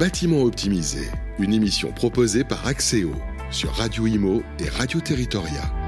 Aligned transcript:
Bâtiment 0.00 0.44
optimisé, 0.44 1.10
une 1.38 1.52
émission 1.52 1.92
proposée 1.92 2.42
par 2.42 2.66
Axéo 2.66 3.12
sur 3.50 3.70
Radio 3.72 4.06
Imo 4.06 4.42
et 4.58 4.70
Radio 4.70 4.98
Territoria. 4.98 5.79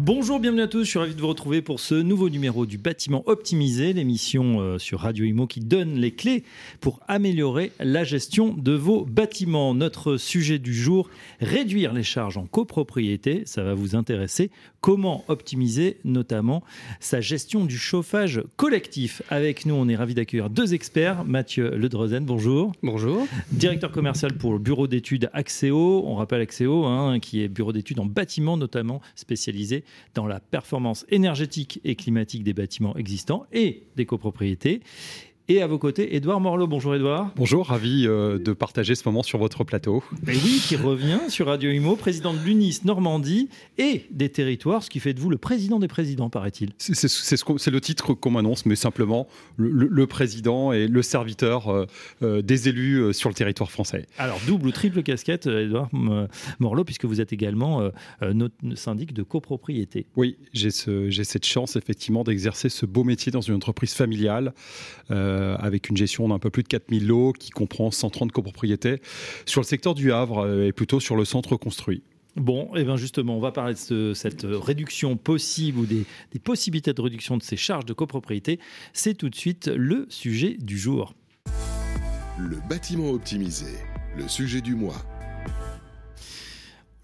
Bonjour, 0.00 0.38
bienvenue 0.38 0.62
à 0.62 0.68
tous. 0.68 0.84
Je 0.84 0.90
suis 0.90 0.98
ravi 1.00 1.16
de 1.16 1.20
vous 1.20 1.26
retrouver 1.26 1.60
pour 1.60 1.80
ce 1.80 1.96
nouveau 1.96 2.30
numéro 2.30 2.66
du 2.66 2.78
Bâtiment 2.78 3.24
Optimisé, 3.26 3.92
l'émission 3.92 4.60
euh, 4.60 4.78
sur 4.78 5.00
Radio 5.00 5.24
Imo 5.24 5.48
qui 5.48 5.58
donne 5.58 5.96
les 5.96 6.12
clés 6.12 6.44
pour 6.80 7.00
améliorer 7.08 7.72
la 7.80 8.04
gestion 8.04 8.54
de 8.54 8.72
vos 8.72 9.04
bâtiments. 9.04 9.74
Notre 9.74 10.16
sujet 10.16 10.60
du 10.60 10.72
jour, 10.72 11.10
réduire 11.40 11.92
les 11.92 12.04
charges 12.04 12.36
en 12.36 12.46
copropriété. 12.46 13.42
Ça 13.44 13.64
va 13.64 13.74
vous 13.74 13.96
intéresser. 13.96 14.52
Comment 14.80 15.24
optimiser 15.26 15.96
notamment 16.04 16.62
sa 17.00 17.20
gestion 17.20 17.64
du 17.64 17.76
chauffage 17.76 18.40
collectif? 18.54 19.22
Avec 19.30 19.66
nous, 19.66 19.74
on 19.74 19.88
est 19.88 19.96
ravi 19.96 20.14
d'accueillir 20.14 20.48
deux 20.48 20.74
experts. 20.74 21.24
Mathieu 21.24 21.76
Ledrozen, 21.76 22.24
bonjour. 22.24 22.70
Bonjour. 22.84 23.26
Directeur 23.50 23.90
commercial 23.90 24.32
pour 24.34 24.52
le 24.52 24.60
bureau 24.60 24.86
d'études 24.86 25.28
Axéo. 25.32 26.04
On 26.06 26.14
rappelle 26.14 26.40
Axéo, 26.40 26.84
hein, 26.84 27.18
qui 27.18 27.42
est 27.42 27.48
bureau 27.48 27.72
d'études 27.72 27.98
en 27.98 28.06
bâtiment 28.06 28.56
notamment 28.56 29.00
spécialisé 29.16 29.84
dans 30.14 30.26
la 30.26 30.40
performance 30.40 31.06
énergétique 31.08 31.80
et 31.84 31.96
climatique 31.96 32.44
des 32.44 32.54
bâtiments 32.54 32.96
existants 32.96 33.46
et 33.52 33.84
des 33.96 34.06
copropriétés. 34.06 34.82
Et 35.50 35.62
à 35.62 35.66
vos 35.66 35.78
côtés, 35.78 36.14
Édouard 36.14 36.40
Morlot. 36.40 36.66
Bonjour 36.66 36.94
Édouard. 36.94 37.30
Bonjour, 37.34 37.68
ravi 37.68 38.06
euh, 38.06 38.38
de 38.38 38.52
partager 38.52 38.94
ce 38.94 39.08
moment 39.08 39.22
sur 39.22 39.38
votre 39.38 39.64
plateau. 39.64 40.04
Et 40.26 40.32
oui, 40.32 40.60
qui 40.62 40.76
revient 40.76 41.20
sur 41.30 41.46
Radio 41.46 41.70
Imo, 41.70 41.96
président 41.96 42.34
de 42.34 42.38
l'UNIS 42.38 42.80
Normandie 42.84 43.48
et 43.78 44.04
des 44.10 44.28
territoires, 44.28 44.82
ce 44.82 44.90
qui 44.90 45.00
fait 45.00 45.14
de 45.14 45.20
vous 45.20 45.30
le 45.30 45.38
président 45.38 45.78
des 45.78 45.88
présidents, 45.88 46.28
paraît-il. 46.28 46.72
C'est 46.76 47.70
le 47.70 47.80
titre 47.80 48.12
qu'on 48.12 48.30
m'annonce, 48.30 48.66
mais 48.66 48.76
simplement 48.76 49.26
le, 49.56 50.06
président 50.06 50.72
et 50.72 50.86
le 50.86 51.00
serviteur 51.00 51.68
euh, 51.68 51.86
euh, 52.22 52.42
des 52.42 52.68
élus 52.68 53.14
sur 53.14 53.30
le 53.30 53.34
territoire 53.34 53.70
français. 53.70 54.04
Alors, 54.18 54.38
double 54.46 54.66
ou 54.66 54.70
triple 54.70 55.02
casquette, 55.02 55.46
Édouard 55.46 55.88
Morlot, 56.58 56.84
puisque 56.84 57.06
vous 57.06 57.22
êtes 57.22 57.32
également 57.32 57.90
notre 58.20 58.54
syndic 58.74 59.14
de 59.14 59.22
copropriété. 59.22 60.04
Oui, 60.14 60.36
j'ai 60.52 60.70
cette 60.70 61.46
chance 61.46 61.76
effectivement 61.76 62.22
d'exercer 62.22 62.68
ce 62.68 62.84
beau 62.84 63.02
métier 63.02 63.32
dans 63.32 63.40
une 63.40 63.54
entreprise 63.54 63.94
familiale. 63.94 64.52
Euh, 65.10 65.37
avec 65.58 65.88
une 65.88 65.96
gestion 65.96 66.28
d'un 66.28 66.38
peu 66.38 66.50
plus 66.50 66.62
de 66.62 66.68
4000 66.68 67.06
lots 67.06 67.32
qui 67.32 67.50
comprend 67.50 67.90
130 67.90 68.32
copropriétés 68.32 69.00
sur 69.46 69.60
le 69.60 69.66
secteur 69.66 69.94
du 69.94 70.12
Havre 70.12 70.44
euh, 70.44 70.66
et 70.66 70.72
plutôt 70.72 71.00
sur 71.00 71.16
le 71.16 71.24
centre 71.24 71.56
construit. 71.56 72.02
Bon, 72.36 72.66
et 72.76 72.80
eh 72.80 72.84
bien 72.84 72.96
justement, 72.96 73.36
on 73.36 73.40
va 73.40 73.50
parler 73.50 73.74
de 73.90 74.12
cette 74.14 74.46
réduction 74.48 75.16
possible 75.16 75.78
ou 75.80 75.86
des, 75.86 76.04
des, 76.32 76.38
possibilités 76.38 76.92
de 76.92 77.00
réduction 77.00 77.36
de 77.36 77.42
ces 77.42 77.56
charges 77.56 77.84
de 77.84 77.92
copropriété. 77.92 78.60
C'est 78.92 79.14
tout 79.14 79.28
de 79.28 79.34
suite 79.34 79.66
le 79.66 80.06
sujet 80.08 80.56
du 80.60 80.78
jour. 80.78 81.14
Le 82.38 82.58
bâtiment 82.68 83.10
optimisé, 83.10 83.66
le 84.16 84.28
sujet 84.28 84.60
du 84.60 84.76
mois. 84.76 85.04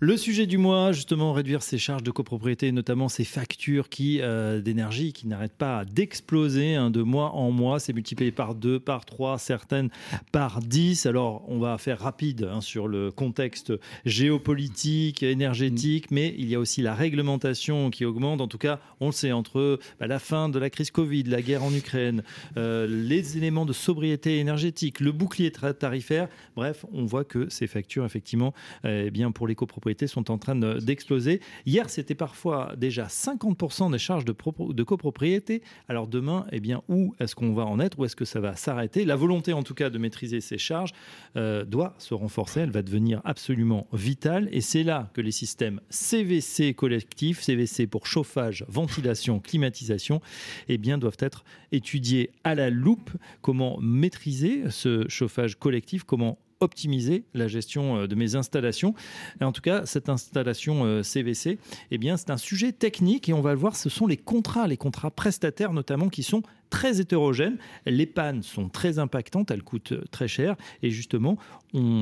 Le 0.06 0.18
sujet 0.18 0.44
du 0.44 0.58
mois, 0.58 0.92
justement, 0.92 1.32
réduire 1.32 1.62
ses 1.62 1.78
charges 1.78 2.02
de 2.02 2.10
copropriété, 2.10 2.70
notamment 2.72 3.08
ces 3.08 3.24
factures 3.24 3.88
euh, 4.20 4.60
d'énergie 4.60 5.14
qui 5.14 5.26
n'arrêtent 5.26 5.56
pas 5.56 5.86
d'exploser 5.86 6.74
hein, 6.74 6.90
de 6.90 7.00
mois 7.00 7.30
en 7.30 7.50
mois. 7.50 7.80
C'est 7.80 7.94
multiplié 7.94 8.30
par 8.30 8.54
deux, 8.54 8.78
par 8.78 9.06
trois, 9.06 9.38
certaines 9.38 9.88
par 10.30 10.60
dix. 10.60 11.06
Alors, 11.06 11.46
on 11.48 11.58
va 11.58 11.78
faire 11.78 12.00
rapide 12.00 12.50
hein, 12.52 12.60
sur 12.60 12.86
le 12.86 13.12
contexte 13.12 13.72
géopolitique, 14.04 15.22
énergétique, 15.22 16.10
mais 16.10 16.34
il 16.36 16.50
y 16.50 16.54
a 16.54 16.58
aussi 16.58 16.82
la 16.82 16.94
réglementation 16.94 17.88
qui 17.88 18.04
augmente. 18.04 18.42
En 18.42 18.46
tout 18.46 18.58
cas, 18.58 18.80
on 19.00 19.06
le 19.06 19.12
sait, 19.12 19.32
entre 19.32 19.78
bah, 19.98 20.06
la 20.06 20.18
fin 20.18 20.50
de 20.50 20.58
la 20.58 20.68
crise 20.68 20.90
Covid, 20.90 21.22
la 21.22 21.40
guerre 21.40 21.64
en 21.64 21.72
Ukraine, 21.72 22.22
euh, 22.58 22.86
les 22.86 23.38
éléments 23.38 23.64
de 23.64 23.72
sobriété 23.72 24.38
énergétique, 24.38 25.00
le 25.00 25.12
bouclier 25.12 25.50
tarifaire, 25.50 26.28
bref, 26.56 26.84
on 26.92 27.06
voit 27.06 27.24
que 27.24 27.48
ces 27.48 27.66
factures, 27.66 28.04
effectivement, 28.04 28.52
eh 28.84 29.10
bien, 29.10 29.32
pour 29.32 29.48
les 29.48 29.54
copropriétés, 29.54 29.93
sont 30.06 30.30
en 30.30 30.38
train 30.38 30.56
d'exploser. 30.56 31.40
Hier, 31.66 31.88
c'était 31.90 32.14
parfois 32.14 32.74
déjà 32.76 33.06
50% 33.06 33.92
des 33.92 33.98
charges 33.98 34.24
de, 34.24 34.82
copropriété. 34.82 35.62
Alors 35.88 36.06
demain, 36.06 36.46
eh 36.52 36.60
bien, 36.60 36.82
où 36.88 37.14
est-ce 37.20 37.34
qu'on 37.34 37.54
va 37.54 37.64
en 37.64 37.80
être? 37.80 37.98
Où 37.98 38.04
est-ce 38.04 38.16
que 38.16 38.24
ça 38.24 38.40
va 38.40 38.56
s'arrêter? 38.56 39.04
La 39.04 39.16
volonté, 39.16 39.52
en 39.52 39.62
tout 39.62 39.74
cas, 39.74 39.90
de 39.90 39.98
maîtriser 39.98 40.40
ces 40.40 40.58
charges 40.58 40.92
euh, 41.36 41.64
doit 41.64 41.94
se 41.98 42.14
renforcer. 42.14 42.60
Elle 42.60 42.70
va 42.70 42.82
devenir 42.82 43.20
absolument 43.24 43.86
vitale. 43.92 44.48
Et 44.52 44.60
c'est 44.60 44.82
là 44.82 45.10
que 45.14 45.20
les 45.20 45.32
systèmes 45.32 45.80
CVC 45.90 46.74
collectifs, 46.74 47.40
CVC 47.40 47.86
pour 47.86 48.06
chauffage, 48.06 48.64
ventilation, 48.68 49.40
climatisation, 49.40 50.20
eh 50.68 50.78
bien, 50.78 50.98
doivent 50.98 51.16
être 51.18 51.44
étudiés 51.72 52.30
à 52.44 52.54
la 52.54 52.70
loupe. 52.70 53.10
Comment 53.40 53.78
maîtriser 53.80 54.70
ce 54.70 55.08
chauffage 55.08 55.58
collectif? 55.58 56.04
Comment 56.04 56.38
optimiser 56.64 57.24
la 57.34 57.46
gestion 57.46 57.98
euh, 57.98 58.06
de 58.08 58.14
mes 58.14 58.34
installations. 58.34 58.94
en 59.40 59.52
tout 59.52 59.60
cas, 59.60 59.86
cette 59.86 60.08
installation 60.08 61.02
CVC, 61.02 61.50
euh, 61.50 61.56
eh 61.90 61.98
bien, 61.98 62.16
c'est 62.16 62.30
un 62.30 62.36
sujet 62.36 62.72
technique 62.72 63.28
et 63.28 63.32
on 63.32 63.40
va 63.40 63.52
le 63.52 63.58
voir, 63.58 63.76
ce 63.76 63.88
sont 63.88 64.06
les 64.06 64.16
contrats, 64.16 64.66
les 64.66 64.76
contrats 64.76 65.10
prestataires 65.10 65.72
notamment 65.72 66.08
qui 66.08 66.22
sont 66.22 66.42
très 66.70 67.00
hétérogènes. 67.00 67.58
Les 67.86 68.06
pannes 68.06 68.42
sont 68.42 68.68
très 68.68 68.98
impactantes, 68.98 69.50
elles 69.50 69.62
coûtent 69.62 69.92
euh, 69.92 70.04
très 70.10 70.26
cher 70.26 70.56
et 70.82 70.90
justement, 70.90 71.36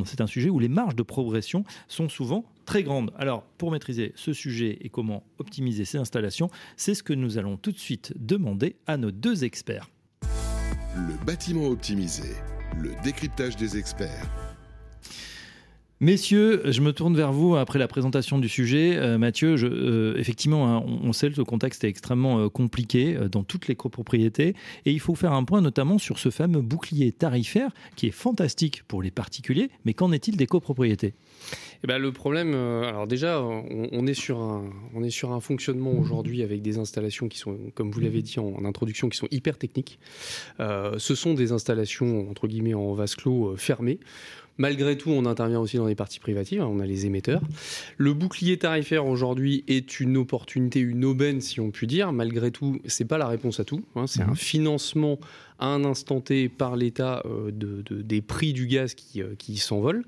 c'est 0.05 0.21
un 0.21 0.27
sujet 0.27 0.51
où 0.51 0.59
les 0.59 0.69
marges 0.69 0.97
de 0.97 1.03
progression 1.03 1.65
sont 1.89 2.09
souvent 2.09 2.45
très 2.67 2.83
grandes. 2.83 3.13
Alors, 3.17 3.43
pour 3.59 3.71
maîtriser 3.71 4.13
ce 4.17 4.33
sujet 4.33 4.79
et 4.83 4.91
comment 4.91 5.25
optimiser 5.39 5.85
ces 5.85 5.99
installations, 5.99 6.51
c'est 6.77 6.95
ce 6.95 7.03
que 7.03 7.13
nous 7.13 7.39
allons 7.39 7.57
tout 7.57 7.73
de 7.73 7.79
suite 7.79 8.13
demander 8.17 8.77
à 8.87 8.97
nos 8.97 9.11
deux 9.11 9.45
experts. 9.45 9.89
Le 10.95 11.25
bâtiment 11.25 11.69
optimisé, 11.69 12.35
le 12.79 12.91
décryptage 13.03 13.57
des 13.57 13.79
experts. 13.79 14.52
Messieurs, 16.03 16.63
je 16.65 16.81
me 16.81 16.93
tourne 16.93 17.15
vers 17.15 17.31
vous 17.31 17.55
après 17.55 17.79
la 17.79 17.87
présentation 17.87 18.41
du 18.41 18.49
sujet. 18.49 18.97
Euh, 18.97 19.19
Mathieu, 19.19 19.55
euh, 19.63 20.17
effectivement, 20.17 20.67
hein, 20.67 20.85
on, 20.85 21.13
sait 21.13 21.31
que 21.31 21.37
le 21.37 21.45
contexte 21.45 21.85
est 21.85 21.89
extrêmement 21.89 22.41
euh, 22.41 22.49
compliqué 22.49 23.17
dans 23.31 23.45
toutes 23.45 23.69
les 23.69 23.77
copropriétés 23.77 24.57
et 24.85 24.91
il 24.91 24.99
faut 24.99 25.15
faire 25.15 25.31
un 25.31 25.45
point 25.45 25.61
notamment 25.61 25.99
sur 25.99 26.19
ce 26.19 26.31
fameux 26.31 26.61
bouclier 26.61 27.13
tarifaire 27.13 27.71
qui 27.95 28.09
est 28.09 28.11
fantastique 28.11 28.83
pour 28.89 29.01
les 29.01 29.13
particuliers, 29.13 29.71
mais 29.85 29.95
qu'en 29.95 30.11
est-il 30.11 30.37
des 30.37 30.49
copropriétés? 30.49 31.15
Eh 31.85 31.87
ben, 31.87 31.99
le 31.99 32.11
problème, 32.11 32.55
alors 32.55 33.07
déjà, 33.07 33.41
on, 33.41 34.07
est 34.07 34.15
sur 34.15 34.41
un, 34.41 34.71
on 34.95 35.05
est 35.05 35.11
sur 35.11 35.33
un 35.33 35.41
fonctionnement 35.41 35.93
aujourd'hui 35.93 36.43
avec 36.43 36.63
des 36.63 36.79
installations 36.79 37.29
qui 37.29 37.39
sont, 37.39 37.59
comme 37.75 37.93
vous 37.93 38.01
l'avez 38.01 38.23
dit 38.23 38.41
en, 38.41 38.65
introduction, 38.65 39.09
qui 39.09 39.19
sont 39.19 39.29
hyper 39.31 39.57
techniques. 39.59 39.99
ce 40.59 41.15
sont 41.15 41.35
des 41.35 41.51
installations, 41.51 42.29
entre 42.31 42.47
guillemets, 42.47 42.75
en 42.75 42.93
vase 42.95 43.17
clos 43.17 43.57
fermées. 43.57 43.99
Malgré 44.59 44.99
tout, 44.99 45.11
on 45.11 45.25
intervient 45.25 45.61
aussi 45.61 45.79
dans 45.79 45.87
les 45.87 45.95
parties 45.95 46.21
privatives, 46.21 46.61
hein, 46.61 46.69
on 46.71 46.81
a 46.81 46.87
les 46.87 47.07
émetteurs. 47.07 47.41
Le 47.97 48.13
bouclier 48.13 48.59
tarifaire 48.59 49.07
aujourd'hui 49.07 49.65
est 49.67 49.99
une 49.99 50.17
opportunité, 50.17 50.81
une 50.81 51.05
aubaine 51.05 51.41
si 51.41 51.59
on 51.61 51.71
peut 51.71 51.87
dire. 51.87 52.13
Malgré 52.13 52.51
tout, 52.51 52.81
c'est 52.85 53.07
pas 53.07 53.19
la 53.19 53.27
réponse 53.27 53.61
à 53.61 53.65
tout. 53.65 53.83
Hein. 53.97 54.07
c'est 54.07 54.23
un 54.23 54.35
financement 54.35 55.19
à 55.59 55.67
un 55.67 55.85
instant 55.85 56.21
T 56.21 56.49
par 56.49 56.77
l'État 56.77 57.23
euh, 57.25 57.51
de, 57.51 57.83
des 58.03 58.21
prix 58.21 58.53
du 58.53 58.67
gaz 58.67 58.95
qui, 58.95 59.23
euh, 59.23 59.35
qui 59.39 59.57
s'envolent. 59.57 60.05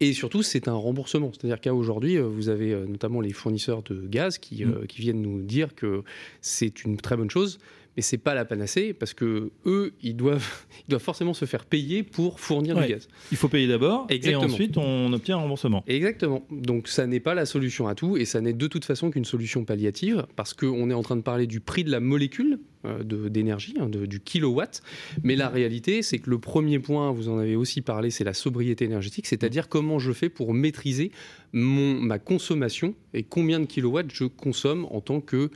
Et 0.00 0.12
surtout, 0.12 0.42
c'est 0.42 0.68
un 0.68 0.74
remboursement. 0.74 1.32
C'est-à-dire 1.32 1.60
qu'à 1.60 1.74
aujourd'hui, 1.74 2.16
euh, 2.16 2.22
vous 2.22 2.48
avez 2.48 2.74
notamment 2.86 3.20
les 3.20 3.32
fournisseurs 3.32 3.82
de 3.82 4.06
gaz 4.06 4.38
qui, 4.38 4.64
mhm. 4.64 4.86
qui 4.86 5.02
viennent 5.02 5.22
nous 5.22 5.42
dire 5.42 5.74
que 5.74 6.02
c'est 6.40 6.84
une 6.84 6.96
très 6.96 7.16
bonne 7.16 7.30
chose, 7.30 7.58
mais 7.98 8.02
c'est 8.02 8.16
pas 8.16 8.32
la 8.32 8.44
panacée 8.44 8.92
parce 8.92 9.12
que 9.12 9.50
eux, 9.66 9.92
ils 10.04 10.14
doivent, 10.14 10.64
ils 10.86 10.90
doivent 10.90 11.02
forcément 11.02 11.34
se 11.34 11.46
faire 11.46 11.64
payer 11.64 12.04
pour 12.04 12.38
fournir 12.38 12.80
du 12.80 12.86
gaz. 12.86 13.08
Il 13.32 13.36
faut 13.36 13.48
payer 13.48 13.66
d'abord 13.66 14.06
et 14.08 14.36
ensuite 14.36 14.76
on 14.76 15.12
obtient 15.12 15.36
un 15.36 15.40
remboursement. 15.40 15.82
Exactement. 15.88 16.46
Donc 16.52 16.86
ça 16.86 17.08
n'est 17.08 17.18
pas 17.18 17.34
la 17.34 17.44
solution 17.44 17.88
à 17.88 17.96
tout 17.96 18.16
et 18.16 18.24
ça 18.24 18.40
n'est 18.40 18.52
de 18.52 18.66
toute 18.68 18.84
façon 18.84 19.10
qu'une 19.10 19.24
solution 19.24 19.64
palliative 19.64 20.26
parce 20.36 20.54
qu'on 20.54 20.90
est 20.90 20.94
en 20.94 21.02
train 21.02 21.16
de 21.16 21.22
parler 21.22 21.48
du 21.48 21.58
prix 21.58 21.82
de 21.82 21.90
la 21.90 21.98
molécule 21.98 22.60
euh, 22.84 23.02
d'énergie, 23.02 23.74
hein, 23.80 23.88
du 23.88 24.20
kilowatt. 24.20 24.80
Mais 25.24 25.34
la 25.34 25.48
réalité, 25.48 26.02
c'est 26.02 26.20
que 26.20 26.30
le 26.30 26.38
premier 26.38 26.78
point, 26.78 27.10
vous 27.10 27.28
en 27.28 27.38
avez 27.38 27.56
aussi 27.56 27.80
parlé, 27.80 28.10
c'est 28.10 28.22
la 28.22 28.34
sobriété 28.34 28.84
énergétique, 28.84 29.26
c'est-à-dire 29.26 29.68
comment 29.68 29.98
je 29.98 30.12
fais 30.12 30.28
pour 30.28 30.54
maîtriser 30.54 31.10
mon, 31.52 31.94
ma 32.00 32.20
consommation 32.20 32.94
et 33.12 33.24
combien 33.24 33.58
de 33.58 33.66
kilowatts 33.66 34.12
je 34.12 34.26
consomme 34.26 34.86
en 34.92 35.00
tant 35.00 35.20
que 35.20 35.50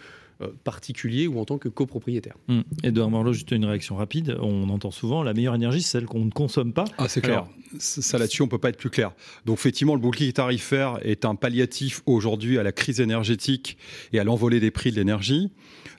particulier 0.64 1.26
ou 1.26 1.38
en 1.38 1.44
tant 1.44 1.58
que 1.58 1.68
copropriétaire. 1.68 2.36
Edouard 2.82 3.08
mmh. 3.08 3.12
Morlot, 3.12 3.32
juste 3.32 3.50
une 3.50 3.64
réaction 3.64 3.96
rapide. 3.96 4.36
On 4.40 4.68
entend 4.68 4.90
souvent 4.90 5.22
la 5.22 5.34
meilleure 5.34 5.54
énergie, 5.54 5.82
c'est 5.82 5.92
celle 5.92 6.06
qu'on 6.06 6.24
ne 6.24 6.30
consomme 6.30 6.72
pas. 6.72 6.84
Ah, 6.98 7.08
c'est 7.08 7.20
clair. 7.20 7.46
Ça 7.78 8.18
là-dessus, 8.18 8.42
on 8.42 8.48
peut 8.48 8.58
pas 8.58 8.68
être 8.68 8.76
plus 8.76 8.90
clair. 8.90 9.12
Donc 9.46 9.58
effectivement, 9.58 9.94
le 9.94 10.00
bouclier 10.00 10.32
tarifaire 10.32 10.98
est 11.02 11.24
un 11.24 11.34
palliatif 11.34 12.02
aujourd'hui 12.06 12.58
à 12.58 12.62
la 12.62 12.72
crise 12.72 13.00
énergétique 13.00 13.78
et 14.12 14.18
à 14.18 14.24
l'envolée 14.24 14.60
des 14.60 14.70
prix 14.70 14.90
de 14.90 14.96
l'énergie. 14.96 15.50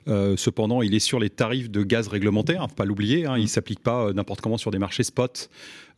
Euh, 0.06 0.36
cependant, 0.36 0.82
il 0.82 0.94
est 0.94 1.00
sur 1.00 1.18
les 1.18 1.30
tarifs 1.30 1.70
de 1.70 1.82
gaz 1.82 2.08
réglementaires, 2.08 2.62
ne 2.62 2.68
faut 2.68 2.74
pas 2.74 2.84
l'oublier. 2.84 3.26
Hein, 3.26 3.38
il 3.38 3.48
s'applique 3.48 3.80
pas 3.80 4.06
euh, 4.06 4.12
n'importe 4.12 4.40
comment 4.40 4.58
sur 4.58 4.70
des 4.70 4.78
marchés 4.78 5.02
spot. 5.02 5.50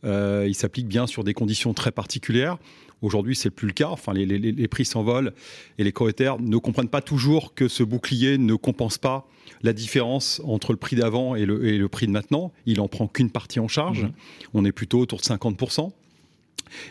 Euh, 0.05 0.45
il 0.47 0.55
s'applique 0.55 0.87
bien 0.87 1.07
sur 1.07 1.23
des 1.23 1.33
conditions 1.33 1.73
très 1.73 1.91
particulières. 1.91 2.57
Aujourd'hui, 3.01 3.35
c'est 3.35 3.49
plus 3.49 3.67
le 3.67 3.73
cas. 3.73 3.89
Enfin, 3.89 4.13
les, 4.13 4.25
les, 4.25 4.39
les 4.39 4.67
prix 4.67 4.85
s'envolent 4.85 5.33
et 5.77 5.83
les 5.83 5.91
coéters 5.91 6.39
ne 6.39 6.57
comprennent 6.57 6.89
pas 6.89 7.01
toujours 7.01 7.53
que 7.53 7.67
ce 7.67 7.83
bouclier 7.83 8.37
ne 8.37 8.55
compense 8.55 8.97
pas 8.97 9.27
la 9.61 9.73
différence 9.73 10.41
entre 10.45 10.71
le 10.71 10.77
prix 10.77 10.95
d'avant 10.95 11.35
et 11.35 11.45
le, 11.45 11.65
et 11.65 11.77
le, 11.77 11.87
prix 11.87 12.07
de 12.07 12.11
maintenant. 12.11 12.51
Il 12.65 12.81
en 12.81 12.87
prend 12.87 13.07
qu'une 13.07 13.29
partie 13.29 13.59
en 13.59 13.67
charge. 13.67 14.03
Mmh. 14.03 14.11
On 14.53 14.65
est 14.65 14.71
plutôt 14.71 14.99
autour 14.99 15.19
de 15.19 15.25
50 15.25 15.57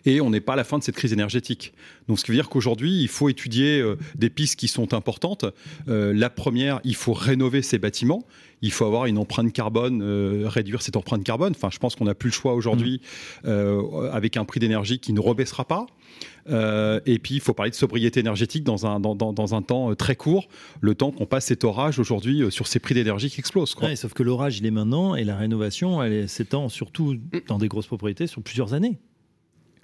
et 0.04 0.20
on 0.20 0.30
n'est 0.30 0.40
pas 0.40 0.54
à 0.54 0.56
la 0.56 0.64
fin 0.64 0.78
de 0.78 0.84
cette 0.84 0.96
crise 0.96 1.12
énergétique. 1.12 1.72
Donc, 2.08 2.18
ce 2.18 2.24
qui 2.24 2.30
veut 2.30 2.36
dire 2.36 2.48
qu'aujourd'hui, 2.48 3.02
il 3.02 3.08
faut 3.08 3.28
étudier 3.28 3.80
euh, 3.80 3.96
des 4.14 4.30
pistes 4.30 4.56
qui 4.58 4.68
sont 4.68 4.94
importantes. 4.94 5.44
Euh, 5.88 6.12
la 6.14 6.30
première, 6.30 6.80
il 6.84 6.94
faut 6.94 7.12
rénover 7.12 7.62
ces 7.62 7.78
bâtiments. 7.78 8.24
Il 8.62 8.72
faut 8.72 8.86
avoir 8.86 9.06
une 9.06 9.18
empreinte 9.18 9.52
carbone, 9.52 10.00
euh, 10.02 10.44
réduire 10.46 10.82
cette 10.82 10.96
empreinte 10.96 11.24
carbone. 11.24 11.52
Enfin, 11.54 11.68
je 11.70 11.78
pense 11.78 11.94
qu'on 11.94 12.06
n'a 12.06 12.14
plus 12.14 12.30
le 12.30 12.34
choix 12.34 12.54
aujourd'hui 12.54 13.00
mmh. 13.44 13.50
avec 14.12 14.36
un 14.36 14.44
prix 14.44 14.60
d'énergie 14.60 14.98
qui 14.98 15.12
ne 15.12 15.20
rebaissera 15.20 15.64
pas. 15.66 15.86
Et 16.48 17.18
puis, 17.18 17.34
il 17.34 17.40
faut 17.40 17.52
parler 17.52 17.70
de 17.70 17.76
sobriété 17.76 18.20
énergétique 18.20 18.64
dans 18.64 18.86
un, 18.86 18.98
dans, 18.98 19.14
dans, 19.14 19.32
dans 19.32 19.54
un 19.54 19.62
temps 19.62 19.94
très 19.94 20.16
court, 20.16 20.48
le 20.80 20.94
temps 20.94 21.10
qu'on 21.10 21.26
passe 21.26 21.46
cet 21.46 21.64
orage 21.64 21.98
aujourd'hui 21.98 22.50
sur 22.50 22.66
ces 22.66 22.78
prix 22.78 22.94
d'énergie 22.94 23.28
qui 23.28 23.40
explosent. 23.40 23.74
Quoi. 23.74 23.88
Ouais, 23.88 23.96
sauf 23.96 24.14
que 24.14 24.22
l'orage, 24.22 24.58
il 24.58 24.64
est 24.66 24.70
maintenant 24.70 25.16
et 25.16 25.24
la 25.24 25.36
rénovation, 25.36 26.02
elle 26.02 26.28
s'étend 26.28 26.68
surtout 26.68 27.16
dans 27.48 27.58
des 27.58 27.68
grosses 27.68 27.88
propriétés 27.88 28.26
sur 28.26 28.42
plusieurs 28.42 28.72
années. 28.72 28.98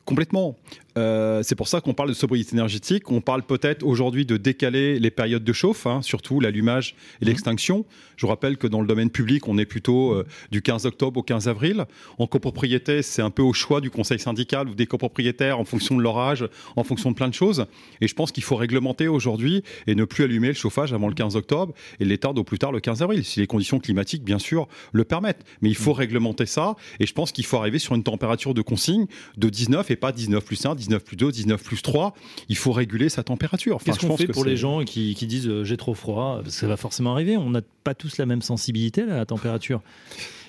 Complètement. 0.04 0.56
Euh, 0.98 1.42
c'est 1.42 1.54
pour 1.54 1.68
ça 1.68 1.80
qu'on 1.80 1.94
parle 1.94 2.08
de 2.08 2.14
sobriété 2.14 2.52
énergétique. 2.54 3.10
On 3.10 3.20
parle 3.20 3.42
peut-être 3.42 3.82
aujourd'hui 3.82 4.26
de 4.26 4.36
décaler 4.36 4.98
les 4.98 5.10
périodes 5.10 5.44
de 5.44 5.52
chauffe, 5.52 5.86
hein, 5.86 6.02
surtout 6.02 6.40
l'allumage 6.40 6.94
et 7.20 7.24
l'extinction. 7.24 7.86
Je 8.16 8.26
vous 8.26 8.30
rappelle 8.30 8.56
que 8.56 8.66
dans 8.66 8.80
le 8.80 8.86
domaine 8.86 9.10
public, 9.10 9.48
on 9.48 9.58
est 9.58 9.64
plutôt 9.64 10.12
euh, 10.12 10.26
du 10.50 10.60
15 10.60 10.86
octobre 10.86 11.20
au 11.20 11.22
15 11.22 11.48
avril. 11.48 11.86
En 12.18 12.26
copropriété, 12.26 13.02
c'est 13.02 13.22
un 13.22 13.30
peu 13.30 13.42
au 13.42 13.52
choix 13.52 13.80
du 13.80 13.90
conseil 13.90 14.18
syndical 14.18 14.68
ou 14.68 14.74
des 14.74 14.86
copropriétaires 14.86 15.58
en 15.58 15.64
fonction 15.64 15.96
de 15.96 16.02
l'orage, 16.02 16.46
en 16.76 16.84
fonction 16.84 17.10
de 17.10 17.16
plein 17.16 17.28
de 17.28 17.34
choses. 17.34 17.66
Et 18.00 18.08
je 18.08 18.14
pense 18.14 18.32
qu'il 18.32 18.42
faut 18.42 18.56
réglementer 18.56 19.08
aujourd'hui 19.08 19.62
et 19.86 19.94
ne 19.94 20.04
plus 20.04 20.24
allumer 20.24 20.48
le 20.48 20.54
chauffage 20.54 20.92
avant 20.92 21.08
le 21.08 21.14
15 21.14 21.36
octobre 21.36 21.72
et 22.00 22.04
l'éteindre 22.04 22.40
au 22.40 22.44
plus 22.44 22.58
tard 22.58 22.72
le 22.72 22.80
15 22.80 23.02
avril, 23.02 23.24
si 23.24 23.40
les 23.40 23.46
conditions 23.46 23.78
climatiques, 23.78 24.24
bien 24.24 24.38
sûr, 24.38 24.68
le 24.92 25.04
permettent. 25.04 25.44
Mais 25.62 25.68
il 25.68 25.76
faut 25.76 25.92
réglementer 25.92 26.46
ça 26.46 26.76
et 27.00 27.06
je 27.06 27.12
pense 27.12 27.32
qu'il 27.32 27.44
faut 27.44 27.56
arriver 27.56 27.78
sur 27.78 27.94
une 27.94 28.02
température 28.02 28.52
de 28.52 28.62
consigne 28.62 29.06
de 29.36 29.48
19 29.48 29.90
et 29.90 29.96
pas 30.02 30.10
19 30.10 30.44
plus 30.44 30.66
1, 30.66 30.74
19 30.74 31.04
plus 31.04 31.16
2, 31.16 31.30
19 31.30 31.62
plus 31.62 31.80
3, 31.80 32.12
il 32.48 32.56
faut 32.56 32.72
réguler 32.72 33.08
sa 33.08 33.22
température. 33.22 33.76
Enfin, 33.76 33.84
Qu'est-ce 33.86 34.04
qu'on 34.04 34.16
fait 34.16 34.26
pour 34.26 34.44
les 34.44 34.56
gens 34.56 34.84
qui, 34.84 35.14
qui 35.14 35.28
disent 35.28 35.46
euh, 35.46 35.62
j'ai 35.62 35.76
trop 35.76 35.94
froid? 35.94 36.42
Ça 36.48 36.66
va 36.66 36.76
forcément 36.76 37.12
arriver. 37.12 37.36
On 37.36 37.50
n'a 37.50 37.60
pas 37.84 37.94
tous 37.94 38.18
la 38.18 38.26
même 38.26 38.42
sensibilité 38.42 39.02
à 39.02 39.16
la 39.16 39.26
température. 39.26 39.80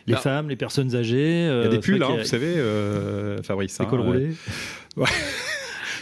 Les 0.07 0.13
bah, 0.15 0.19
femmes, 0.19 0.50
les 0.50 0.55
personnes 0.55 0.95
âgées. 0.95 1.44
Il 1.44 1.63
y 1.63 1.67
a 1.67 1.67
des 1.67 1.77
euh, 1.77 1.81
pulls, 1.81 2.03
hein, 2.03 2.17
vous 2.17 2.25
savez, 2.25 2.55
euh, 2.57 3.44
Fabrice. 3.44 3.77
Les 3.79 3.85
col 3.85 4.01
roulé. 4.01 4.31
Ouais. 4.97 5.05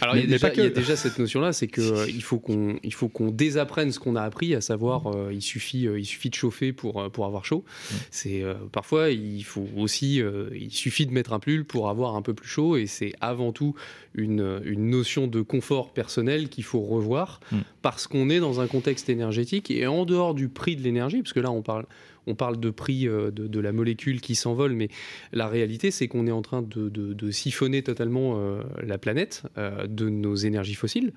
Alors, 0.02 0.16
il, 0.16 0.22
y 0.22 0.24
a 0.24 0.26
déjà, 0.26 0.52
il 0.52 0.62
y 0.62 0.66
a 0.66 0.70
déjà 0.70 0.96
cette 0.96 1.18
notion-là, 1.20 1.52
c'est 1.52 1.68
qu'il 1.68 1.84
euh, 1.84 2.20
faut 2.20 2.40
qu'on 2.40 2.76
il 2.82 2.92
faut 2.92 3.08
qu'on 3.08 3.30
désapprenne 3.30 3.92
ce 3.92 4.00
qu'on 4.00 4.16
a 4.16 4.22
appris, 4.22 4.52
à 4.54 4.60
savoir 4.60 5.06
euh, 5.06 5.32
il 5.32 5.42
suffit 5.42 5.86
euh, 5.86 6.00
il 6.00 6.04
suffit 6.04 6.28
de 6.28 6.34
chauffer 6.34 6.72
pour 6.72 7.08
pour 7.12 7.24
avoir 7.24 7.44
chaud. 7.44 7.64
Mm. 7.64 7.94
C'est 8.10 8.44
parfois 8.72 9.10
il 9.10 9.44
faut 9.44 9.68
aussi 9.76 10.20
il 10.54 10.72
suffit 10.72 11.06
de 11.06 11.12
mettre 11.12 11.32
un 11.32 11.38
pull 11.38 11.64
pour 11.64 11.88
avoir 11.88 12.16
un 12.16 12.22
peu 12.22 12.34
plus 12.34 12.48
chaud 12.48 12.76
et 12.76 12.86
c'est 12.86 13.12
avant 13.20 13.52
tout 13.52 13.74
une, 14.14 14.60
une 14.64 14.90
notion 14.90 15.28
de 15.28 15.40
confort 15.40 15.92
personnel 15.92 16.48
qu'il 16.48 16.64
faut 16.64 16.80
revoir 16.80 17.40
mm. 17.52 17.58
parce 17.80 18.08
qu'on 18.08 18.28
est 18.28 18.40
dans 18.40 18.60
un 18.60 18.66
contexte 18.66 19.08
énergétique 19.08 19.70
et 19.70 19.86
en 19.86 20.04
dehors 20.04 20.34
du 20.34 20.48
prix 20.48 20.74
de 20.74 20.82
l'énergie, 20.82 21.22
parce 21.22 21.32
que 21.32 21.40
là 21.40 21.52
on 21.52 21.62
parle 21.62 21.86
on 22.26 22.34
parle 22.34 22.60
de 22.60 22.70
prix 22.70 23.08
euh, 23.08 23.30
de, 23.30 23.60
la 23.60 23.72
molécule 23.72 24.20
qui 24.20 24.34
s'envole, 24.34 24.72
mais 24.72 24.88
la 25.32 25.48
réalité, 25.48 25.90
c'est 25.90 26.08
qu'on 26.08 26.26
est 26.26 26.32
en 26.32 26.42
train 26.42 26.62
de, 26.62 27.30
siphonner 27.30 27.82
totalement 27.82 28.34
euh, 28.36 28.62
la 28.82 28.98
planète 28.98 29.44
euh, 29.56 29.86
de 29.86 30.08
nos 30.08 30.34
énergies 30.34 30.74
fossiles 30.74 31.12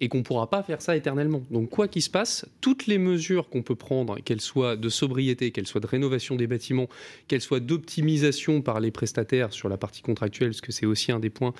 et 0.00 0.08
qu'on 0.08 0.18
ne 0.18 0.22
pourra 0.22 0.48
pas 0.48 0.62
faire 0.62 0.80
ça 0.80 0.96
éternellement. 0.96 1.42
Donc, 1.50 1.70
quoi 1.70 1.88
qu'il 1.88 2.02
se 2.02 2.10
passe, 2.10 2.46
toutes 2.60 2.86
les 2.86 2.98
mesures 2.98 3.48
qu'on 3.48 3.62
peut 3.62 3.74
prendre, 3.74 4.20
qu'elles 4.20 4.40
soient 4.40 4.76
de 4.76 4.88
sobriété, 4.88 5.50
qu'elles 5.50 5.66
soient 5.66 5.80
de 5.80 5.88
rénovation 5.88 6.36
des 6.36 6.46
bâtiments, 6.46 6.88
qu'elles 7.26 7.40
soient 7.40 7.58
d'optimisation 7.58 8.62
par 8.62 8.78
les 8.78 8.92
prestataires 8.92 9.52
sur 9.52 9.68
la 9.68 9.76
partie 9.76 10.02
contractuelle, 10.02 10.50
parce 10.50 10.60
que 10.60 10.70
c'est 10.70 10.86
aussi 10.86 11.10
un 11.10 11.18
des 11.18 11.30
points 11.30 11.52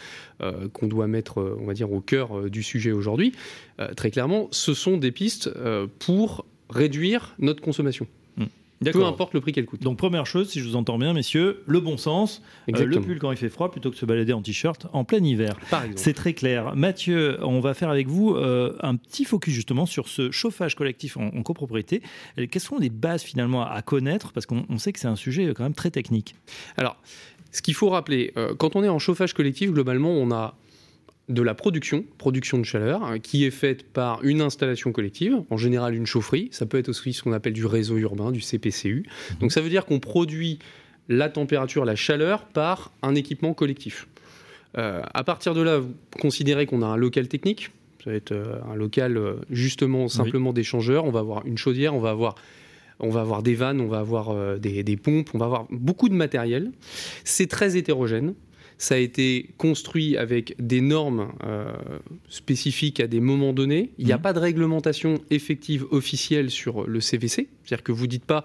qu'on 0.72 0.86
doit 0.86 1.08
mettre, 1.08 1.56
on 1.60 1.66
va 1.66 1.74
dire, 1.74 1.90
au 1.90 2.00
cœur 2.00 2.48
du 2.48 2.62
sujet 2.62 2.92
aujourd'hui, 2.92 3.32
très 3.96 4.12
clairement, 4.12 4.46
ce 4.52 4.72
sont 4.72 4.98
des 4.98 5.10
pistes 5.10 5.50
pour 5.98 6.46
réduire 6.70 7.34
notre 7.40 7.60
consommation. 7.60 8.06
Peu 8.84 9.04
importe 9.04 9.34
le 9.34 9.40
prix 9.40 9.52
qu'elle 9.52 9.66
coûte. 9.66 9.82
Donc 9.82 9.98
première 9.98 10.26
chose, 10.26 10.50
si 10.50 10.60
je 10.60 10.68
vous 10.68 10.76
entends 10.76 10.98
bien, 10.98 11.12
messieurs, 11.12 11.62
le 11.66 11.80
bon 11.80 11.96
sens, 11.96 12.42
euh, 12.74 12.84
le 12.84 13.00
pull 13.00 13.18
quand 13.18 13.30
il 13.30 13.36
fait 13.36 13.48
froid 13.48 13.70
plutôt 13.70 13.90
que 13.90 13.94
de 13.94 14.00
se 14.00 14.06
balader 14.06 14.32
en 14.32 14.42
t-shirt 14.42 14.86
en 14.92 15.04
plein 15.04 15.22
hiver. 15.22 15.56
C'est 15.96 16.14
très 16.14 16.32
clair. 16.32 16.74
Mathieu, 16.76 17.38
on 17.42 17.60
va 17.60 17.74
faire 17.74 17.90
avec 17.90 18.06
vous 18.06 18.34
euh, 18.34 18.76
un 18.80 18.96
petit 18.96 19.24
focus 19.24 19.54
justement 19.54 19.86
sur 19.86 20.08
ce 20.08 20.30
chauffage 20.30 20.74
collectif 20.74 21.16
en, 21.16 21.42
copropriété. 21.42 22.02
Quelles 22.36 22.62
sont 22.62 22.78
les 22.78 22.90
bases 22.90 23.22
finalement 23.22 23.66
à, 23.66 23.82
connaître? 23.82 24.32
Parce 24.32 24.46
qu'on 24.46 24.78
sait 24.78 24.92
que 24.92 25.00
c'est 25.00 25.08
un 25.08 25.16
sujet 25.16 25.52
quand 25.54 25.62
même 25.62 25.74
très 25.74 25.90
technique. 25.90 26.34
Alors, 26.76 26.96
ce 27.50 27.62
qu'il 27.62 27.74
faut 27.74 27.88
rappeler, 27.88 28.32
euh, 28.36 28.54
quand 28.54 28.76
on 28.76 28.84
est 28.84 28.88
en 28.88 28.98
chauffage 28.98 29.32
collectif, 29.32 29.72
globalement, 29.72 30.10
on 30.10 30.30
a 30.30 30.54
de 31.28 31.42
la 31.42 31.54
production, 31.54 32.04
production 32.16 32.58
de 32.58 32.64
chaleur, 32.64 33.02
hein, 33.02 33.18
qui 33.18 33.44
est 33.44 33.50
faite 33.50 33.84
par 33.84 34.24
une 34.24 34.40
installation 34.40 34.92
collective, 34.92 35.42
en 35.50 35.56
général 35.56 35.94
une 35.94 36.06
chaufferie. 36.06 36.48
Ça 36.52 36.64
peut 36.64 36.78
être 36.78 36.88
aussi 36.88 37.12
ce 37.12 37.22
qu'on 37.22 37.32
appelle 37.32 37.52
du 37.52 37.66
réseau 37.66 37.96
urbain, 37.98 38.32
du 38.32 38.40
CPCU. 38.40 39.04
Mhm. 39.06 39.38
Donc 39.40 39.52
ça 39.52 39.60
veut 39.60 39.68
dire 39.68 39.84
qu'on 39.84 40.00
produit 40.00 40.58
la 41.08 41.28
température, 41.28 41.84
la 41.84 41.96
chaleur 41.96 42.44
par 42.46 42.92
un 43.02 43.14
équipement 43.14 43.52
collectif. 43.54 44.08
Euh, 44.76 45.02
à 45.14 45.24
partir 45.24 45.54
de 45.54 45.62
là, 45.62 45.78
vous 45.78 45.94
considérez 46.20 46.66
qu'on 46.66 46.82
a 46.82 46.86
un 46.86 46.96
local 46.96 47.28
technique. 47.28 47.70
Ça 48.04 48.10
va 48.10 48.16
être 48.16 48.32
euh, 48.32 48.60
un 48.70 48.76
local 48.76 49.16
euh, 49.16 49.36
justement 49.50 50.08
simplement 50.08 50.52
d'échangeurs. 50.52 51.04
On 51.04 51.10
va 51.10 51.20
avoir 51.20 51.46
une 51.46 51.58
chaudière, 51.58 51.94
on 51.94 52.00
va 52.00 52.10
avoir 52.10 52.36
on 53.00 53.10
va 53.10 53.20
avoir 53.20 53.44
des 53.44 53.54
vannes, 53.54 53.80
on 53.80 53.86
va 53.86 54.00
avoir 54.00 54.58
des, 54.58 54.82
des, 54.82 54.96
pompes, 54.96 55.30
on 55.32 55.38
va 55.38 55.44
avoir 55.44 55.66
beaucoup 55.70 56.08
de 56.08 56.14
matériel. 56.14 56.72
C'est 57.22 57.46
très 57.46 57.76
hétérogène. 57.76 58.34
Ça 58.78 58.94
a 58.94 58.98
été 58.98 59.50
construit 59.58 60.16
avec 60.16 60.54
des 60.58 60.80
normes 60.80 61.32
euh, 61.44 61.72
spécifiques 62.28 63.00
à 63.00 63.08
des 63.08 63.20
moments 63.20 63.52
donnés. 63.52 63.90
Il 63.98 64.06
n'y 64.06 64.12
a 64.12 64.16
mhm. 64.16 64.22
pas 64.22 64.32
de 64.32 64.38
réglementation 64.38 65.20
effective 65.30 65.84
officielle 65.90 66.50
sur 66.50 66.86
le 66.86 67.00
CVC. 67.00 67.48
C'est-à-dire 67.64 67.82
que 67.82 67.92
vous 67.92 68.04
ne 68.04 68.10
dites 68.10 68.24
pas 68.24 68.44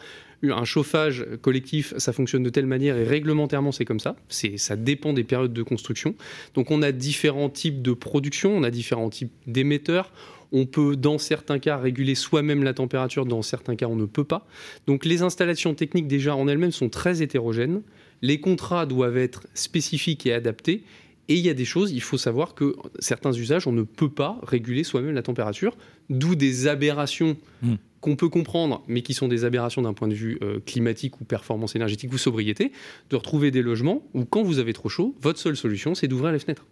un 0.51 0.65
chauffage 0.65 1.25
collectif, 1.41 1.94
ça 1.97 2.12
fonctionne 2.12 2.44
de 2.44 2.50
telle 2.50 2.65
manière 2.65 2.97
et 2.97 3.03
réglementairement 3.03 3.71
c'est 3.71 3.85
comme 3.85 4.00
ça. 4.00 4.15
C'est, 4.27 4.57
ça 4.57 4.75
dépend 4.75 5.13
des 5.13 5.24
périodes 5.24 5.53
de 5.53 5.63
construction. 5.63 6.15
Donc 6.56 6.71
on 6.71 6.81
a 6.81 6.91
différents 6.91 7.50
types 7.50 7.81
de 7.81 7.94
production, 7.94 8.56
on 8.56 8.63
a 8.63 8.71
différents 8.71 9.09
types 9.09 9.31
d'émetteurs. 9.47 10.12
On 10.51 10.68
peut, 10.68 10.95
dans 10.95 11.18
certains 11.18 11.57
cas, 11.57 11.77
réguler 11.77 12.13
soi-même 12.13 12.63
la 12.63 12.75
température, 12.75 13.25
dans 13.25 13.41
certains 13.41 13.75
cas, 13.75 13.88
on 13.88 13.95
ne 13.95 14.06
peut 14.06 14.24
pas. 14.24 14.45
Donc 14.86 15.03
les 15.03 15.24
installations 15.24 15.74
techniques 15.74 16.07
déjà 16.07 16.36
en 16.36 16.47
elles-mêmes 16.47 16.71
sont 16.71 16.89
très 16.89 17.24
hétérogènes. 17.24 17.81
Les 18.24 18.40
contrats 18.40 18.88
doivent 18.88 19.18
être 19.18 19.46
spécifiques 19.54 20.25
et 20.25 20.34
adaptés. 20.34 20.84
Et 21.27 21.36
il 21.36 21.46
y 21.46 21.50
a 21.50 21.53
des 21.53 21.65
choses, 21.65 21.92
il 21.92 22.01
faut 22.01 22.18
savoir 22.18 22.56
que 22.56 22.75
certains 23.00 23.34
usages, 23.34 23.68
on 23.68 23.72
ne 23.72 23.84
peut 23.84 24.10
pas 24.10 24.39
réguler 24.44 24.84
soi-même 24.84 25.13
la 25.13 25.22
température, 25.22 25.77
d'où 26.10 26.36
des 26.36 26.68
aberrations 26.68 27.38
hmm. 27.62 27.75
qu'on 28.01 28.15
peut 28.15 28.30
comprendre, 28.30 28.84
mais 28.88 29.01
qui 29.01 29.13
sont 29.13 29.27
des 29.27 29.46
aberrations 29.46 29.82
d'un 29.82 29.94
point 29.94 30.08
de 30.08 30.13
vue 30.13 30.38
euh, 30.42 30.60
climatique 30.65 31.22
ou 31.22 31.25
performance 31.25 31.75
énergétique 31.75 32.12
ou 32.12 32.18
sobriété, 32.18 32.72
de 33.10 33.15
retrouver 33.15 33.51
des 33.51 33.62
logements 33.62 34.03
où 34.13 34.25
quand 34.25 34.44
vous 34.44 34.60
avez 34.60 34.74
trop 34.74 34.89
chaud, 34.89 35.15
votre 35.22 35.39
seule 35.39 35.56
solution, 35.56 35.96
c'est 35.96 36.08
d'ouvrir 36.08 36.32
les 36.32 36.39
fenêtres 36.39 36.65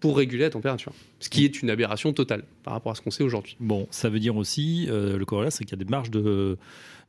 pour 0.00 0.16
réguler 0.16 0.44
la 0.44 0.50
température. 0.50 0.92
Ce 1.20 1.28
qui 1.28 1.44
est 1.44 1.62
une 1.62 1.70
aberration 1.70 2.12
totale 2.12 2.44
par 2.62 2.72
rapport 2.72 2.92
à 2.92 2.94
ce 2.94 3.02
qu'on 3.02 3.10
sait 3.10 3.22
aujourd'hui. 3.22 3.56
Bon, 3.60 3.86
ça 3.90 4.08
veut 4.08 4.18
dire 4.18 4.36
aussi, 4.36 4.86
euh, 4.88 5.18
le 5.18 5.24
corollaire, 5.24 5.52
c'est 5.52 5.64
qu'il 5.64 5.78
y 5.78 5.80
a 5.80 5.84
des 5.84 5.90
marges 5.90 6.10
de 6.10 6.58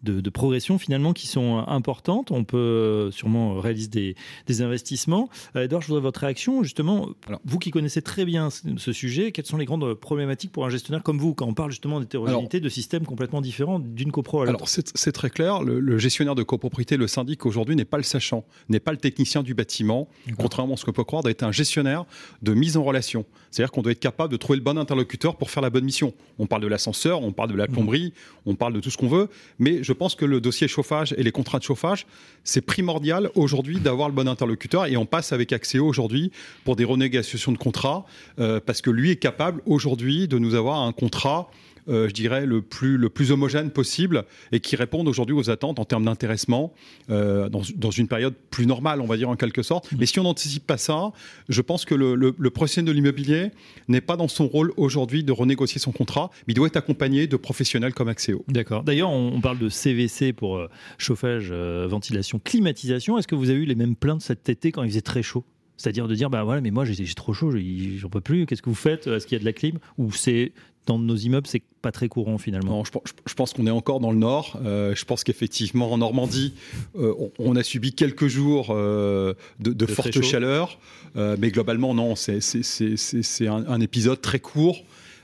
de, 0.03 0.29
progression 0.29 0.77
finalement 0.77 1.13
qui 1.13 1.27
sont 1.27 1.63
importantes. 1.67 2.31
On 2.31 2.43
peut 2.43 2.57
euh, 2.57 3.11
sûrement 3.11 3.59
réaliser 3.59 4.15
des, 4.47 4.61
investissements. 4.61 5.29
Euh, 5.55 5.63
Edouard, 5.63 5.81
je 5.81 5.87
voudrais 5.87 6.01
votre 6.01 6.19
réaction 6.21 6.63
justement. 6.63 7.09
vous 7.45 7.59
qui 7.59 7.71
connaissez 7.71 8.01
très 8.01 8.25
bien 8.25 8.49
ce 8.49 8.91
sujet, 8.91 9.31
quelles 9.31 9.45
sont 9.45 9.57
les 9.57 9.65
grandes 9.65 9.93
problématiques 9.95 10.51
pour 10.51 10.65
un 10.65 10.69
gestionnaire 10.69 11.03
comme 11.03 11.17
vous 11.17 11.33
quand 11.33 11.47
on 11.47 11.53
parle 11.53 11.71
justement 11.71 11.99
d'hétérogénéité, 11.99 12.59
de 12.59 12.69
systèmes 12.69 13.05
complètement 13.05 13.41
différents 13.41 13.79
d'une 13.79 14.11
copro 14.11 14.41
à 14.41 14.45
l'autre 14.45 14.57
Alors 14.57 14.67
c'est 14.67 15.11
très 15.11 15.29
clair. 15.29 15.63
Le, 15.63 15.97
gestionnaire 15.97 16.35
de 16.35 16.43
copropriété, 16.43 16.97
le 16.97 17.07
syndic 17.07 17.45
aujourd'hui 17.45 17.75
n'est 17.75 17.85
pas 17.85 17.97
le 17.97 18.03
sachant, 18.03 18.43
n'est 18.69 18.79
pas 18.79 18.91
le 18.91 18.97
technicien 18.97 19.43
du 19.43 19.53
bâtiment, 19.53 20.07
contrairement 20.37 20.73
à 20.73 20.77
ce 20.77 20.85
qu'on 20.85 20.93
peut 20.93 21.03
croire, 21.03 21.23
d'être 21.23 21.43
un 21.43 21.51
gestionnaire 21.51 22.05
de 22.41 22.53
mise 22.53 22.77
en 22.77 22.80
relation. 22.83 23.25
C'est-à-dire 23.51 23.71
qu'on 23.71 23.81
doit 23.81 23.91
être 23.91 23.99
capable 23.99 24.31
de 24.31 24.37
trouver 24.37 24.57
le 24.57 24.63
bon 24.63 24.77
interlocuteur 24.77 25.35
pour 25.35 25.51
faire 25.51 25.61
la 25.61 25.69
bonne 25.69 25.83
mission. 25.83 26.13
On 26.39 26.47
parle 26.47 26.63
de 26.63 26.67
l'ascenseur, 26.67 27.21
on 27.21 27.31
parle 27.31 27.51
de 27.51 27.55
la 27.55 27.67
plomberie, 27.67 28.13
on 28.45 28.55
parle 28.55 28.73
de 28.73 28.79
tout 28.79 28.89
ce 28.89 28.97
qu'on 28.97 29.07
veut, 29.07 29.29
mais 29.59 29.83
je 29.83 29.91
je 29.91 29.93
pense 29.93 30.15
que 30.15 30.23
le 30.23 30.39
dossier 30.39 30.69
chauffage 30.69 31.13
et 31.17 31.21
les 31.21 31.33
contrats 31.33 31.59
de 31.59 31.65
chauffage, 31.65 32.07
c'est 32.45 32.61
primordial 32.61 33.29
aujourd'hui 33.35 33.81
d'avoir 33.81 34.07
le 34.07 34.15
bon 34.15 34.25
interlocuteur 34.25 34.85
et 34.85 34.95
on 34.95 35.05
passe 35.05 35.33
avec 35.33 35.51
Axéo 35.51 35.85
aujourd'hui 35.85 36.31
pour 36.63 36.77
des 36.77 36.85
renégociations 36.85 37.51
de 37.51 37.57
contrats 37.57 38.05
euh, 38.39 38.61
parce 38.65 38.81
que 38.81 38.89
lui 38.89 39.11
est 39.11 39.17
capable 39.17 39.61
aujourd'hui 39.65 40.29
de 40.29 40.39
nous 40.39 40.55
avoir 40.55 40.79
un 40.79 40.93
contrat 40.93 41.51
euh, 41.87 42.07
je 42.07 42.13
dirais, 42.13 42.45
le 42.45 42.61
plus, 42.61 42.97
le 42.97 43.09
plus 43.09 43.31
homogène 43.31 43.71
possible 43.71 44.25
et 44.51 44.59
qui 44.59 44.75
répondent 44.75 45.07
aujourd'hui 45.07 45.35
aux 45.35 45.49
attentes 45.49 45.79
en 45.79 45.85
termes 45.85 46.05
d'intéressement 46.05 46.73
euh, 47.09 47.49
dans, 47.49 47.91
une 47.91 48.07
période 48.07 48.33
plus 48.49 48.65
normale, 48.65 49.01
on 49.01 49.05
va 49.05 49.17
dire 49.17 49.29
en 49.29 49.35
quelque 49.35 49.63
sorte. 49.63 49.89
Mais 49.97 50.05
si 50.05 50.19
on 50.19 50.23
n'anticipe 50.23 50.65
pas 50.65 50.77
ça, 50.77 51.11
je 51.49 51.61
pense 51.61 51.85
que 51.85 51.95
le, 51.95 52.15
le, 52.15 52.49
professionnel 52.49 52.87
de 52.87 52.91
l'immobilier 52.93 53.51
n'est 53.87 54.01
pas 54.01 54.17
dans 54.17 54.27
son 54.27 54.47
rôle 54.47 54.73
aujourd'hui 54.77 55.23
de 55.23 55.31
renégocier 55.31 55.79
son 55.79 55.91
contrat, 55.91 56.29
mais 56.47 56.53
il 56.53 56.55
doit 56.55 56.67
être 56.67 56.77
accompagné 56.77 57.27
de 57.27 57.37
professionnels 57.37 57.93
comme 57.93 58.07
Axéo. 58.07 58.43
D'accord. 58.47 58.83
D'ailleurs, 58.83 59.09
on, 59.09 59.41
parle 59.41 59.59
de 59.59 59.69
CVC 59.69 60.33
pour 60.33 60.57
euh, 60.57 60.69
chauffage, 60.97 61.51
ventilation, 61.51 62.39
climatisation. 62.43 63.17
Est-ce 63.17 63.27
que 63.27 63.35
vous 63.35 63.49
avez 63.49 63.59
eu 63.59 63.65
les 63.65 63.75
mêmes 63.75 63.95
plaintes 63.95 64.21
cet 64.21 64.49
été 64.49 64.71
quand 64.71 64.83
il 64.83 64.89
faisait 64.89 65.01
très 65.01 65.23
chaud? 65.23 65.43
C'est-à-dire 65.81 66.07
de 66.07 66.15
dire, 66.15 66.29
bah 66.29 66.43
voilà, 66.43 66.61
mais 66.61 66.71
moi 66.71 66.85
j'ai 66.85 67.05
trop 67.13 67.33
chaud, 67.33 67.51
j'en 67.97 68.09
peux 68.09 68.21
plus, 68.21 68.45
qu'est-ce 68.45 68.61
que 68.61 68.69
vous 68.69 68.75
faites? 68.75 69.07
Est-ce 69.07 69.25
qu'il 69.25 69.35
y 69.35 69.39
a 69.39 69.39
de 69.39 69.45
la 69.45 69.53
clim? 69.53 69.79
Ou 69.97 70.11
c'est 70.11 70.51
dans 70.85 70.99
nos 70.99 71.15
immeubles, 71.15 71.47
c'est 71.47 71.63
pas 71.81 71.91
très 71.91 72.07
courant 72.07 72.37
finalement? 72.37 72.77
Non, 72.77 72.83
je, 72.85 72.91
je 73.25 73.33
pense 73.33 73.53
qu'on 73.53 73.65
est 73.67 73.71
encore 73.71 73.99
dans 73.99 74.11
le 74.11 74.17
nord. 74.17 74.59
Euh, 74.63 74.95
je 74.95 75.05
pense 75.05 75.23
qu'effectivement 75.23 75.91
en 75.91 75.97
Normandie, 75.97 76.53
euh, 76.95 77.13
on, 77.17 77.31
on, 77.39 77.55
a 77.55 77.63
subi 77.63 77.93
quelques 77.93 78.27
jours 78.27 78.67
euh, 78.69 79.33
de, 79.59 79.73
de, 79.73 79.85
de 79.85 79.91
forte 79.91 80.21
chaleur, 80.21 80.79
mais 81.15 81.51
globalement 81.51 81.93
non, 81.93 82.15
c'est 82.15 83.47
un, 83.47 83.65
un, 83.67 83.81
épisode 83.81 84.21
très 84.21 84.39
court. 84.39 84.83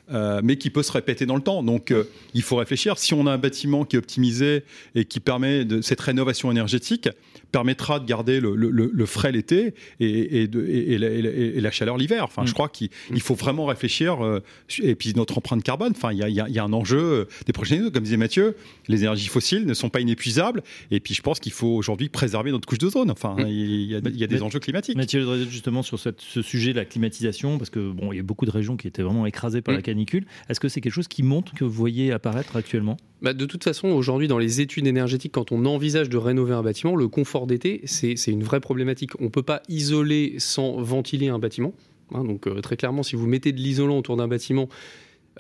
Euh, 0.10 0.40
mais 0.42 0.56
qui 0.56 0.70
peut 0.70 0.84
se 0.84 0.92
répéter 0.94 1.26
dans 1.26 1.36
le 1.36 1.42
temps. 1.42 1.64
Donc, 1.64 1.92
euh, 1.92 2.06
il 2.34 2.42
faut 2.42 2.56
réfléchir. 2.56 2.98
Si 2.98 3.14
on 3.14 3.28
a 3.28 3.32
un 3.34 3.38
bâtiment 3.38 3.84
qui 3.84 3.98
est 3.98 4.00
optimisé 4.00 4.64
et 4.96 5.04
qui 5.04 5.20
permet 5.20 5.66
de, 5.66 5.82
cette 5.82 6.00
rénovation 6.00 6.50
énergétique, 6.50 7.10
permettra 7.52 8.00
de 8.00 8.06
garder 8.06 8.40
le, 8.40 8.56
le, 8.56 8.70
le 8.72 9.06
frais 9.06 9.34
l'été 9.34 9.74
et, 10.00 10.08
et, 10.08 10.44
et, 10.44 10.94
et, 10.94 11.62
la 11.62 11.72
chaleur 11.72 11.98
l'hiver. 11.98 12.24
Enfin, 12.24 12.44
mmh. 12.44 12.48
je 12.48 12.54
crois 12.54 12.70
qu'il 12.70 12.90
faut 13.20 13.36
vraiment 13.36 13.66
réfléchir. 13.66 14.24
Euh, 14.24 14.42
et 14.82 14.96
puis 14.96 15.14
notre 15.14 15.38
empreinte 15.38 15.62
carbone. 15.62 15.92
Enfin, 15.94 16.14
il 16.14 16.20
y 16.20 16.24
a, 16.24 16.30
y, 16.30 16.40
a, 16.40 16.48
y 16.48 16.58
a, 16.58 16.64
un 16.64 16.72
enjeu 16.72 17.28
des 17.46 17.52
prochaines 17.52 17.82
années. 17.82 17.92
Comme 17.92 18.04
disait 18.04 18.16
Mathieu, 18.16 18.56
les 18.88 19.02
énergies 19.02 19.28
fossiles 19.28 19.66
ne 19.66 19.74
sont 19.74 19.90
pas 19.90 20.00
inépuisables. 20.00 20.64
Et 20.90 21.02
puis, 21.02 21.16
je 21.16 21.22
pense 21.22 21.42
qu'il 21.42 21.52
faut 21.52 21.76
aujourd'hui 21.76 22.08
préserver 22.08 22.52
notre 22.52 22.66
couche 22.66 22.80
d'ozone. 22.80 23.12
Enfin, 23.12 23.36
mmh. 23.36 23.48
il 23.50 23.92
y, 23.92 23.96
a, 23.96 24.00
y 24.06 24.24
a 24.24 24.28
des 24.28 24.42
enjeux 24.42 24.60
climatiques. 24.60 24.96
Mathieu, 24.96 25.46
justement 25.50 25.84
sur 25.84 26.00
cette, 26.00 26.22
ce 26.22 26.42
sujet 26.42 26.72
de 26.72 26.78
la 26.78 26.86
climatisation, 26.86 27.58
parce 27.58 27.70
que 27.70 27.92
bon, 27.92 28.14
il 28.14 28.18
y 28.18 28.22
a 28.22 28.24
beaucoup 28.24 28.46
de 28.46 28.52
régions 28.52 28.78
qui 28.78 28.88
étaient 28.88 29.04
vraiment 29.04 29.26
écrasées 29.26 29.62
par 29.62 29.74
mmh. 29.74 29.78
la 29.78 29.84
canicule. 29.98 30.26
Est-ce 30.50 30.60
que 30.60 30.70
c'est 30.70 30.82
quelque 30.82 30.94
chose 30.94 31.08
qui 31.08 31.24
monte 31.24 31.54
que 31.54 31.64
vous 31.64 31.72
voyez 31.72 32.12
apparaître 32.12 32.56
actuellement? 32.56 32.98
Bah 33.22 33.34
de 33.34 33.46
toute 33.46 33.64
façon, 33.64 33.88
aujourd'hui, 33.88 34.28
dans 34.28 34.38
les 34.38 34.62
études 34.62 34.86
énergétiques, 34.86 35.32
quand 35.32 35.52
on 35.52 35.66
envisage 35.66 36.08
de 36.10 36.18
rénover 36.18 36.54
un 36.54 36.62
bâtiment, 36.62 36.96
le 36.96 37.08
confort 37.08 37.48
d'été, 37.48 37.82
c'est 37.86 38.14
une 38.28 38.44
vraie 38.44 38.60
problématique. 38.60 39.20
On 39.20 39.26
ne 39.26 39.30
peut 39.30 39.44
pas 39.44 39.64
isoler 39.70 40.36
sans 40.38 40.80
ventiler 40.82 41.30
un 41.30 41.40
bâtiment. 41.40 41.74
Hein, 42.14 42.24
donc, 42.24 42.48
euh, 42.48 42.62
très 42.62 42.78
clairement, 42.78 43.04
si 43.04 43.16
vous 43.16 43.28
mettez 43.28 43.52
de 43.52 43.58
l'isolant 43.58 43.98
autour 43.98 44.18
d'un 44.18 44.28
bâtiment, 44.28 44.70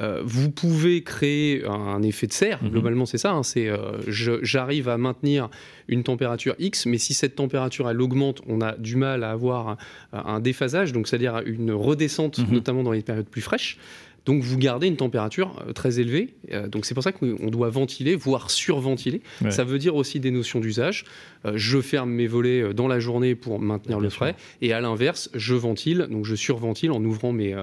euh, 0.01 0.21
vous 0.25 0.51
pouvez 0.51 1.01
créer 1.01 1.65
un 1.65 2.01
effet 2.03 2.27
de 2.27 2.33
serre. 2.33 2.63
Mmh. 2.63 2.69
Globalement, 2.69 3.05
c'est 3.05 3.17
ça. 3.17 3.31
Hein, 3.31 3.43
c'est 3.43 3.67
euh, 3.67 3.97
j'arrive 4.07 4.89
à 4.89 4.97
maintenir 4.97 5.49
une 5.87 6.03
température 6.03 6.55
X, 6.59 6.85
mais 6.87 6.97
si 6.97 7.13
cette 7.13 7.35
température 7.35 7.89
elle 7.89 8.01
augmente, 8.01 8.41
on 8.47 8.61
a 8.61 8.75
du 8.75 8.95
mal 8.95 9.23
à 9.23 9.31
avoir 9.31 9.69
un, 9.69 9.77
un 10.11 10.39
déphasage, 10.39 10.93
donc 10.93 11.07
c'est-à-dire 11.07 11.41
une 11.45 11.71
redescente, 11.71 12.39
mmh. 12.39 12.53
notamment 12.53 12.83
dans 12.83 12.91
les 12.91 13.01
périodes 13.01 13.29
plus 13.29 13.41
fraîches. 13.41 13.77
Donc 14.27 14.43
vous 14.43 14.57
gardez 14.57 14.88
une 14.88 14.98
température 14.98 15.63
euh, 15.65 15.72
très 15.72 16.01
élevée. 16.01 16.36
Euh, 16.51 16.67
donc 16.67 16.86
c'est 16.86 16.93
pour 16.93 17.01
ça 17.01 17.13
qu'on 17.13 17.50
doit 17.50 17.69
ventiler, 17.69 18.15
voire 18.15 18.51
surventiler. 18.51 19.22
Ouais. 19.41 19.51
Ça 19.51 19.63
veut 19.63 19.79
dire 19.79 19.96
aussi 19.96 20.19
des 20.19 20.31
notions 20.31 20.60
d'usage. 20.60 21.05
Euh, 21.46 21.53
je 21.55 21.79
ferme 21.79 22.12
mes 22.12 22.27
volets 22.27 22.74
dans 22.74 22.89
la 22.89 23.00
journée 23.00 23.36
pour 23.36 23.60
maintenir 23.60 24.01
le 24.01 24.10
frais. 24.10 24.36
Et 24.62 24.74
à 24.74 24.81
l'inverse, 24.81 25.29
je 25.34 25.55
ventile, 25.55 26.07
donc 26.12 26.25
je 26.25 26.36
surventile 26.36 26.91
en 26.91 27.01
ouvrant 27.05 27.31
mes, 27.31 27.55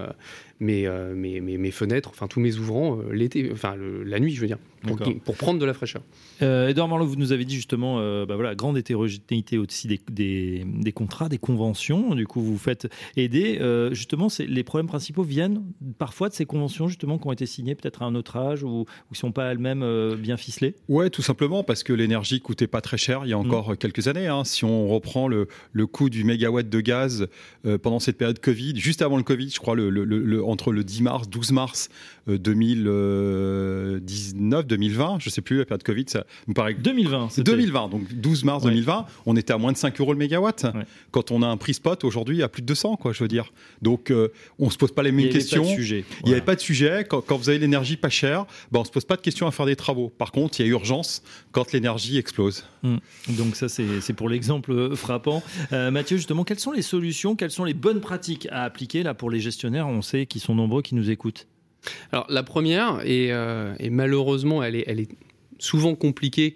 mes, 0.61 0.89
mes, 1.15 1.41
mes, 1.41 1.59
mes 1.59 1.71
fenêtres, 1.71 2.11
enfin 2.11 2.27
tous 2.27 2.41
mes 2.41 2.57
ouvrants 2.57 2.99
l'été, 3.11 3.51
enfin 3.53 3.75
le, 3.75 4.03
la 4.05 4.21
nuit, 4.21 4.35
je 4.35 4.41
veux 4.41 4.47
dire, 4.47 4.59
pour, 4.83 4.99
pour 5.25 5.37
prendre 5.37 5.59
de 5.59 5.65
la 5.65 5.75
fraîcheur. 5.75 6.03
Euh, 6.43 6.69
Edouard 6.69 6.89
Marlot, 6.89 7.07
vous 7.07 7.17
nous 7.17 7.33
avez 7.33 7.45
dit 7.45 7.55
justement, 7.55 7.99
euh, 8.01 8.27
bah 8.27 8.35
voilà, 8.35 8.55
grande 8.55 8.77
hétérogénéité 8.77 9.59
aussi 9.59 9.89
des, 9.89 10.01
des, 10.11 10.65
des, 10.67 10.93
contrats, 10.93 11.29
des 11.29 11.39
conventions. 11.39 12.15
Du 12.15 12.27
coup, 12.27 12.41
vous 12.41 12.59
faites 12.59 12.89
aider. 13.17 13.59
Euh, 13.61 13.93
justement, 13.95 14.29
les 14.39 14.65
problèmes 14.65 14.87
principaux 14.87 15.23
viennent 15.23 15.63
parfois 15.99 16.29
de 16.29 16.35
ces 16.35 16.45
conventions 16.45 16.89
justement 16.89 17.19
qui 17.19 17.27
ont 17.27 17.33
été 17.33 17.47
signées 17.47 17.75
peut-être 17.75 18.03
à 18.03 18.07
un 18.07 18.15
autre 18.15 18.37
âge 18.37 18.63
ou 18.63 18.85
qui 18.85 19.13
ne 19.13 19.17
sont 19.17 19.33
pas 19.33 19.51
elles-mêmes 19.51 19.83
euh, 19.83 20.17
bien 20.17 20.37
ficelées? 20.37 20.75
Ouais, 20.89 21.11
tout 21.11 21.23
simplement 21.23 21.65
parce 21.65 21.83
que 21.83 21.93
l'énergie 21.93 22.41
coûtait 22.41 22.67
pas 22.67 22.81
très 22.81 22.99
cher 22.99 23.23
il 23.25 23.31
y 23.31 23.33
a 23.33 23.39
encore 23.39 23.71
mmh. 23.71 23.77
quelques 23.77 24.09
années. 24.09 24.29
Hein. 24.29 24.45
Si 24.45 24.65
on 24.65 24.89
reprend 24.89 25.29
le, 25.29 25.49
le 25.73 25.87
coût 25.87 26.11
du 26.11 26.25
mégawatt 26.25 26.69
de 26.69 26.81
gaz 26.81 27.29
euh, 27.67 27.79
pendant 27.79 28.01
cette 28.01 28.19
période 28.19 28.39
Covid, 28.39 28.75
juste 28.77 29.03
avant 29.03 29.17
le 29.17 29.23
Covid, 29.23 29.51
je 29.51 29.59
crois 29.59 29.75
le, 29.75 29.91
le, 29.91 30.44
entre 30.45 30.73
le 30.73 30.85
10 30.85 31.03
mars, 31.03 31.29
12 31.29 31.53
mars 31.53 31.89
2019, 32.27 34.67
2020, 34.67 35.19
je 35.21 35.31
sais 35.31 35.43
plus 35.43 35.59
la 35.59 35.65
période 35.65 35.83
Covid, 35.83 36.05
ça 36.09 36.25
me 36.47 36.55
paraît 36.55 36.75
2020. 36.75 37.41
2020, 37.41 37.89
donc 37.89 38.13
12 38.13 38.45
mars 38.45 38.65
ouais. 38.65 38.71
2020, 38.71 39.07
on 39.27 39.37
était 39.37 39.53
à 39.53 39.59
moins 39.59 39.73
de 39.73 39.77
5 39.77 40.01
euros 40.01 40.13
le 40.13 40.19
mégawatt. 40.19 40.65
Ouais. 40.65 40.85
Quand 41.11 41.31
on 41.31 41.43
a 41.43 41.47
un 41.47 41.57
prix 41.57 41.75
spot 41.75 42.05
aujourd'hui 42.05 42.43
à 42.43 42.49
plus 42.49 42.63
de 42.63 42.67
200, 42.67 42.97
quoi, 42.97 43.13
je 43.13 43.23
veux 43.23 43.29
dire. 43.29 43.53
Donc 43.83 44.11
euh, 44.11 44.29
on 44.59 44.71
se 44.71 44.79
pose 44.79 44.93
pas 44.93 45.03
les 45.03 45.13
mêmes 45.13 45.29
questions. 45.29 45.65
Il 45.65 45.79
n'y 45.79 46.05
voilà. 46.23 46.37
avait 46.37 46.45
pas 46.45 46.55
de 46.55 46.61
sujet. 46.61 47.05
Quand, 47.09 47.21
quand 47.21 47.37
vous 47.37 47.49
avez 47.49 47.59
l'énergie 47.59 47.97
pas 47.97 48.09
chère, 48.09 48.47
ben, 48.73 48.81
on 48.81 48.85
se 48.85 48.91
pose 48.91 49.05
pas 49.05 49.17
de 49.17 49.23
questions 49.23 49.47
à 49.47 49.51
faire 49.51 49.67
des 49.67 49.77
travaux. 49.77 50.09
Par 50.09 50.33
contre, 50.33 50.61
il 50.61 50.67
y 50.67 50.69
a 50.69 50.71
urgence 50.71 51.23
quand 51.53 51.73
l'énergie 51.73 52.19
explose. 52.19 52.65
Mmh. 52.83 52.97
Donc 53.31 53.57
ça, 53.57 53.69
c'est 53.69 54.13
pour 54.15 54.29
l'exemple 54.29 54.95
frappant. 54.97 55.43
Euh, 55.73 55.91
Mathieu, 55.91 56.17
justement, 56.17 56.45
quelles 56.45 56.59
sont 56.59 56.73
les 56.73 56.83
solutions, 56.83 57.37
quelles 57.37 57.51
sont 57.51 57.65
les 57.65 57.75
bonnes 57.75 58.01
pratiques 58.01 58.49
à 58.51 58.65
appliquer 58.65 59.03
là 59.03 59.15
pour 59.15 59.31
les 59.31 59.41
gestionnaires? 59.41 59.89
On 59.89 60.03
sait 60.03 60.27
qu'ils 60.27 60.41
sont 60.41 60.55
nombreux 60.55 60.83
qui 60.83 60.95
nous 60.95 61.11
écoutent. 61.11 61.47
Alors 62.13 62.27
la 62.29 62.43
première, 62.43 63.01
et, 63.05 63.33
euh, 63.33 63.75
et 63.79 63.91
malheureusement 63.91 64.63
elle 64.63 64.77
est, 64.77 64.85
elle 64.87 65.01
est, 65.01 65.11
souvent 65.59 65.95
compliquée, 65.95 66.55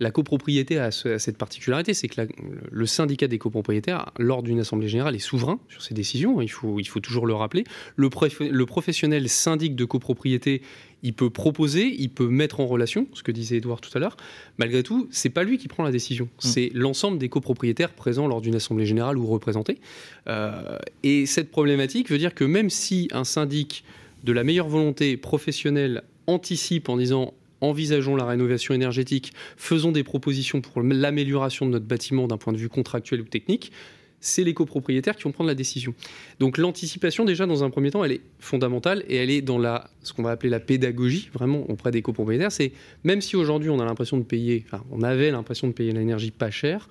la 0.00 0.10
copropriété 0.10 0.78
a, 0.78 0.90
ce, 0.90 1.08
a 1.08 1.18
cette 1.18 1.38
particularité, 1.38 1.92
c'est 1.92 2.08
que 2.08 2.20
la, 2.20 2.28
le 2.70 2.86
syndicat 2.86 3.26
des 3.26 3.38
copropriétaires, 3.38 4.12
lors 4.18 4.42
d'une 4.42 4.60
assemblée 4.60 4.88
générale, 4.88 5.16
est 5.16 5.20
souverain 5.20 5.58
sur 5.68 5.82
ses 5.82 5.94
décisions, 5.94 6.40
il 6.40 6.48
faut, 6.48 6.78
il 6.78 6.86
faut 6.86 7.00
toujours 7.00 7.26
le 7.26 7.34
rappeler. 7.34 7.64
Le, 7.96 8.08
le 8.50 8.66
professionnel 8.66 9.28
syndic 9.28 9.74
de 9.74 9.84
copropriété, 9.84 10.62
il 11.02 11.14
peut 11.14 11.30
proposer, 11.30 11.94
il 11.98 12.10
peut 12.10 12.28
mettre 12.28 12.60
en 12.60 12.66
relation, 12.66 13.06
ce 13.12 13.22
que 13.22 13.32
disait 13.32 13.56
Edouard 13.56 13.80
tout 13.80 13.90
à 13.94 13.98
l'heure. 14.00 14.16
Malgré 14.58 14.82
tout, 14.82 15.08
c'est 15.10 15.30
pas 15.30 15.42
lui 15.42 15.58
qui 15.58 15.68
prend 15.68 15.82
la 15.82 15.92
décision, 15.92 16.26
mmh. 16.26 16.28
c'est 16.38 16.70
l'ensemble 16.74 17.18
des 17.18 17.28
copropriétaires 17.28 17.92
présents 17.92 18.28
lors 18.28 18.40
d'une 18.40 18.54
assemblée 18.54 18.86
générale 18.86 19.18
ou 19.18 19.26
représentés. 19.26 19.80
Euh, 20.28 20.78
et 21.02 21.26
cette 21.26 21.50
problématique 21.50 22.08
veut 22.10 22.18
dire 22.18 22.34
que 22.34 22.44
même 22.44 22.70
si 22.70 23.08
un 23.12 23.24
syndic 23.24 23.84
de 24.24 24.32
la 24.32 24.44
meilleure 24.44 24.68
volonté 24.68 25.16
professionnelle 25.16 26.02
anticipe 26.26 26.88
en 26.88 26.96
disant 26.96 27.34
envisageons 27.60 28.16
la 28.16 28.24
rénovation 28.24 28.74
énergétique, 28.74 29.32
faisons 29.56 29.92
des 29.92 30.04
propositions 30.04 30.60
pour 30.60 30.82
l'amélioration 30.82 31.66
de 31.66 31.72
notre 31.72 31.86
bâtiment 31.86 32.28
d'un 32.28 32.36
point 32.36 32.52
de 32.52 32.58
vue 32.58 32.68
contractuel 32.68 33.20
ou 33.20 33.24
technique, 33.24 33.72
c'est 34.20 34.42
les 34.42 34.54
copropriétaires 34.54 35.16
qui 35.16 35.24
vont 35.24 35.32
prendre 35.32 35.48
la 35.48 35.54
décision. 35.54 35.94
Donc 36.40 36.58
l'anticipation, 36.58 37.24
déjà, 37.24 37.46
dans 37.46 37.62
un 37.62 37.70
premier 37.70 37.90
temps, 37.90 38.04
elle 38.04 38.12
est 38.12 38.20
fondamentale 38.40 39.04
et 39.08 39.16
elle 39.16 39.30
est 39.30 39.42
dans 39.42 39.58
la, 39.58 39.90
ce 40.02 40.12
qu'on 40.12 40.22
va 40.22 40.30
appeler 40.30 40.50
la 40.50 40.60
pédagogie, 40.60 41.30
vraiment, 41.32 41.68
auprès 41.70 41.90
des 41.90 42.02
copropriétaires. 42.02 42.52
C'est 42.52 42.72
même 43.04 43.20
si 43.20 43.36
aujourd'hui 43.36 43.70
on 43.70 43.78
a 43.80 43.84
l'impression 43.84 44.18
de 44.18 44.24
payer, 44.24 44.64
enfin, 44.66 44.84
on 44.90 45.02
avait 45.02 45.30
l'impression 45.30 45.68
de 45.68 45.72
payer 45.72 45.92
l'énergie 45.92 46.32
pas 46.32 46.50
chère, 46.50 46.88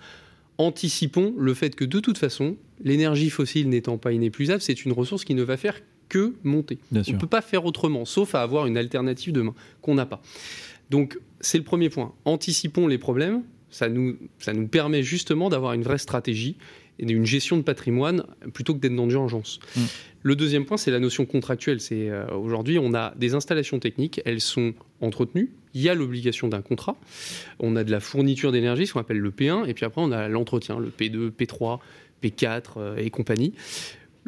anticipons 0.58 1.34
le 1.38 1.54
fait 1.54 1.76
que 1.76 1.86
de 1.86 2.00
toute 2.00 2.18
façon, 2.18 2.56
l'énergie 2.82 3.30
fossile 3.30 3.70
n'étant 3.70 3.98
pas 3.98 4.14
inépuisable, 4.14 4.62
c'est 4.62 4.86
une 4.86 4.94
ressource 4.94 5.26
qui 5.26 5.36
ne 5.36 5.44
va 5.44 5.58
faire 5.58 5.82
que 6.10 6.36
monter. 6.44 6.78
Bien 6.92 7.02
on 7.08 7.12
ne 7.12 7.18
peut 7.18 7.28
pas 7.28 7.42
faire 7.42 7.66
autrement, 7.66 8.06
sauf 8.06 8.36
à 8.36 8.42
avoir 8.42 8.68
une 8.68 8.78
alternative 8.78 9.34
demain 9.34 9.54
qu'on 9.82 9.96
n'a 9.96 10.06
pas. 10.06 10.22
Donc 10.90 11.20
c'est 11.42 11.58
le 11.58 11.64
premier 11.64 11.90
point. 11.90 12.14
Anticipons 12.26 12.88
les 12.88 12.98
problèmes. 12.98 13.44
Ça 13.70 13.90
nous, 13.90 14.18
ça 14.40 14.54
nous 14.54 14.68
permet 14.68 15.04
justement 15.04 15.50
d'avoir 15.50 15.74
une 15.74 15.84
vraie 15.84 15.98
stratégie 15.98 16.56
et 17.00 17.12
une 17.12 17.26
gestion 17.26 17.58
de 17.58 17.62
patrimoine 17.62 18.24
plutôt 18.54 18.74
que 18.74 18.80
d'être 18.80 18.96
dans 18.96 19.06
l'urgence. 19.06 19.60
Mmh. 19.76 19.82
Le 20.24 20.36
deuxième 20.36 20.66
point, 20.66 20.78
c'est 20.78 20.92
la 20.92 21.00
notion 21.00 21.26
contractuelle. 21.26 21.80
C'est 21.80 22.10
euh, 22.10 22.28
aujourd'hui, 22.32 22.80
on 22.80 22.94
a 22.94 23.14
des 23.16 23.34
installations 23.36 23.80
techniques, 23.80 24.22
elles 24.26 24.42
sont 24.42 24.74
entretenues. 25.00 25.52
Il 25.74 25.82
y 25.82 25.90
a 25.90 25.94
l'obligation 25.94 26.48
d'un 26.48 26.62
contrat. 26.62 26.98
On 27.60 27.76
a 27.76 27.84
de 27.84 27.92
la 27.92 28.00
fourniture 28.00 28.52
d'énergie, 28.52 28.88
ce 28.88 28.94
qu'on 28.94 29.00
appelle 29.00 29.20
le 29.20 29.32
P1, 29.32 29.68
et 29.68 29.74
puis 29.74 29.86
après 29.86 30.02
on 30.02 30.12
a 30.12 30.28
l'entretien, 30.28 30.80
le 30.80 30.90
P2, 30.90 31.30
P3, 31.30 31.80
P4 32.24 32.62
euh, 32.78 32.98
et 32.98 33.10
compagnie. 33.10 33.54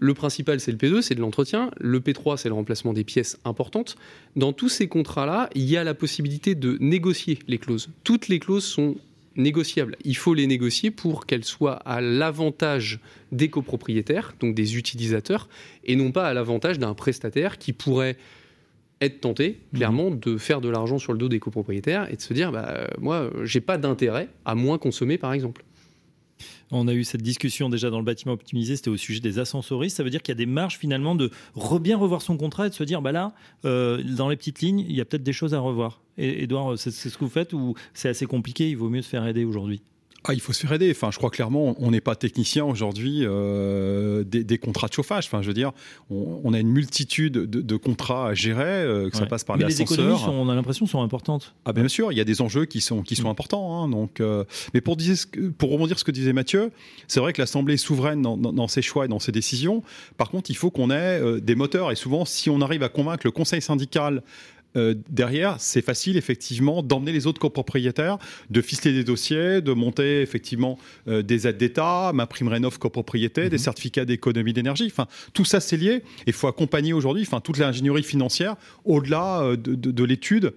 Le 0.02 0.14
principal, 0.14 0.62
c'est 0.62 0.72
le 0.72 0.78
P2, 0.78 1.02
c'est 1.02 1.16
de 1.16 1.20
l'entretien. 1.20 1.72
Le 1.78 2.00
P3, 2.00 2.38
c'est 2.38 2.48
le 2.48 2.56
remplacement 2.56 2.94
des 2.94 3.04
pièces 3.04 3.38
importantes. 3.44 3.98
Dans 4.38 4.54
tous 4.54 4.70
ces 4.70 4.88
contrats-là, 4.88 5.50
il 5.56 5.64
y 5.64 5.76
a 5.76 5.84
la 5.84 5.94
possibilité 5.94 6.56
de 6.56 6.78
négocier 6.80 7.40
les 7.50 7.58
clauses. 7.58 7.90
Toutes 8.06 8.30
les 8.30 8.40
clauses 8.40 8.64
sont 8.64 8.96
négociables. 9.36 9.98
Il 10.06 10.16
faut 10.16 10.34
les 10.34 10.48
négocier 10.48 10.90
pour 10.90 11.26
qu'elles 11.26 11.44
soient 11.44 11.76
à 11.86 12.00
l'avantage 12.00 13.00
des 13.34 13.50
copropriétaires, 13.50 14.36
donc 14.40 14.56
des 14.56 14.78
utilisateurs, 14.78 15.50
et 15.84 15.98
non 15.98 16.14
pas 16.14 16.28
à 16.28 16.34
l'avantage 16.34 16.80
d'un 16.80 16.94
prestataire 16.94 17.58
qui 17.58 17.74
pourrait 17.74 18.16
être 19.02 19.20
tenté, 19.20 19.60
clairement, 19.74 20.12
de 20.12 20.38
faire 20.38 20.62
de 20.62 20.70
l'argent 20.70 20.98
sur 20.98 21.12
le 21.12 21.20
dos 21.20 21.30
des 21.30 21.40
copropriétaires 21.40 22.12
et 22.12 22.16
de 22.16 22.22
se 22.22 22.34
dire, 22.34 22.54
bah, 22.54 22.88
moi, 23.00 23.30
j'ai 23.44 23.62
pas 23.62 23.78
d'intérêt 23.78 24.30
à 24.46 24.56
moins 24.56 24.78
consommer, 24.78 25.18
par 25.18 25.34
exemple. 25.34 25.64
On 26.72 26.88
a 26.88 26.94
eu 26.94 27.04
cette 27.04 27.22
discussion 27.22 27.70
déjà 27.70 27.90
dans 27.90 27.98
le 27.98 28.06
bâtiment 28.06 28.34
optimisé, 28.34 28.76
c'était 28.76 28.90
au 28.90 28.98
sujet 28.98 29.20
des 29.20 29.40
ascensoristes. 29.40 29.98
Ça 29.98 30.04
veut 30.04 30.10
dire 30.10 30.22
qu'il 30.22 30.32
y 30.32 30.38
a 30.38 30.44
des 30.44 30.46
marges 30.46 30.78
finalement 30.78 31.16
de 31.16 31.32
bien 31.82 31.98
revoir 31.98 32.22
son 32.22 32.38
contrat 32.38 32.68
et 32.68 32.70
de 32.70 32.76
se 32.76 32.84
dire, 32.84 33.02
bah 33.02 33.12
là, 33.12 33.34
euh, 33.66 34.04
dans 34.04 34.30
les 34.30 34.36
petites 34.36 34.62
lignes, 34.62 34.86
il 34.88 34.96
y 34.96 35.02
a 35.02 35.06
peut-être 35.06 35.24
des 35.24 35.34
choses 35.34 35.54
à 35.54 35.60
revoir. 35.60 36.02
Edouard, 36.18 36.78
c'est 36.78 36.92
ce 36.92 37.18
que 37.18 37.24
vous 37.24 37.30
faites 37.30 37.54
ou 37.54 37.76
c'est 37.94 38.10
assez 38.10 38.26
compliqué, 38.26 38.70
il 38.70 38.78
vaut 38.78 38.90
mieux 38.90 39.02
se 39.02 39.10
faire 39.10 39.26
aider 39.26 39.46
aujourd'hui? 39.46 39.82
Ah, 40.26 40.34
il 40.34 40.42
faut 40.42 40.52
se 40.52 40.62
faire 40.62 40.74
aider. 40.74 40.92
Enfin, 40.92 41.12
je 41.12 41.18
crois 41.18 41.30
clairement, 41.30 41.76
on 41.80 41.92
n'est 41.92 42.02
pas 42.02 42.16
technicien 42.16 42.66
aujourd'hui 42.66 43.22
euh, 43.24 44.24
des, 44.26 44.58
contrats 44.58 44.88
de 44.88 44.94
chauffage. 44.94 45.26
Enfin, 45.28 45.42
je 45.42 45.48
veux 45.48 45.54
dire, 45.54 45.72
on, 46.10 46.54
a 46.54 46.60
une 46.60 46.70
multitude 46.70 47.34
de, 47.34 47.76
contrats 47.78 48.28
à 48.28 48.34
gérer, 48.34 48.64
euh, 48.64 49.10
que 49.10 49.16
ça 49.16 49.26
passe 49.26 49.44
par 49.44 49.58
mais 49.58 49.66
les 49.66 49.82
économies, 49.82 50.20
on 50.28 50.50
a 50.50 50.56
l'impression, 50.56 50.86
sont 50.86 51.02
importantes. 51.02 51.56
Ah, 51.66 51.74
bien 51.74 51.88
sûr, 51.88 52.12
il 52.12 52.18
y 52.18 52.22
a 52.22 52.26
des 52.26 52.42
enjeux 52.42 52.66
qui 52.66 52.82
sont, 52.82 53.02
qui 53.02 53.16
sont 53.16 53.28
mm. 53.28 53.32
importants. 53.32 53.84
Hein, 53.84 53.90
donc, 53.90 54.20
euh, 54.20 54.44
mais 54.74 54.82
pour, 54.82 54.98
dire, 54.98 55.16
pour 55.58 55.72
rebondir 55.72 55.98
ce 55.98 56.04
que 56.04 56.12
disait 56.12 56.34
Mathieu, 56.34 56.72
c'est 57.08 57.22
vrai 57.22 57.32
que 57.32 57.42
l'Assemblée 57.42 57.76
est 57.76 57.78
souveraine 57.78 58.22
dans, 58.22 58.36
dans, 58.36 58.68
ses 58.68 58.82
choix 58.82 59.06
et 59.06 59.08
dans 59.08 59.20
ses 59.20 59.32
décisions. 59.32 59.84
Par 60.18 60.30
contre, 60.30 60.52
il 60.52 60.56
faut 60.56 60.70
qu'on 60.70 60.92
ait 60.92 61.40
des 61.42 61.56
moteurs. 61.56 61.92
Et 61.92 61.96
souvent, 61.96 62.26
si 62.26 62.50
on 62.50 62.62
arrive 62.62 62.84
à 62.84 62.90
convaincre 62.90 63.26
le 63.26 63.32
conseil 63.32 63.62
syndical 63.62 64.22
euh, 64.76 64.94
derrière, 65.10 65.56
c'est 65.60 65.82
facile 65.82 66.18
effectivement 66.18 66.84
d'emmener 66.84 67.12
les 67.12 67.28
autres 67.28 67.40
copropriétaires, 67.40 68.18
de 68.50 68.62
ficeler 68.62 68.94
des 68.94 69.04
dossiers, 69.04 69.62
de 69.62 69.74
monter 69.74 70.22
effectivement 70.22 70.78
euh, 71.08 71.24
des 71.24 71.48
aides 71.48 71.58
d'État, 71.58 72.12
ma 72.14 72.28
prime 72.28 72.48
rénov 72.50 72.78
copropriété, 72.78 73.50
des 73.50 73.58
mhm. 73.58 73.64
certificats 73.64 74.06
d'économie 74.06 74.54
d'énergie. 74.54 74.88
Enfin, 74.88 75.08
tout 75.34 75.46
ça 75.46 75.60
c'est 75.60 75.78
lié. 75.78 76.04
Il 76.28 76.34
faut 76.34 76.48
accompagner 76.48 76.94
aujourd'hui, 76.94 77.24
enfin 77.24 77.40
toute 77.40 77.58
l'ingénierie 77.58 78.04
financière 78.04 78.56
au-delà 78.86 79.42
euh, 79.42 79.58
de 79.58 80.04
l'étude 80.04 80.54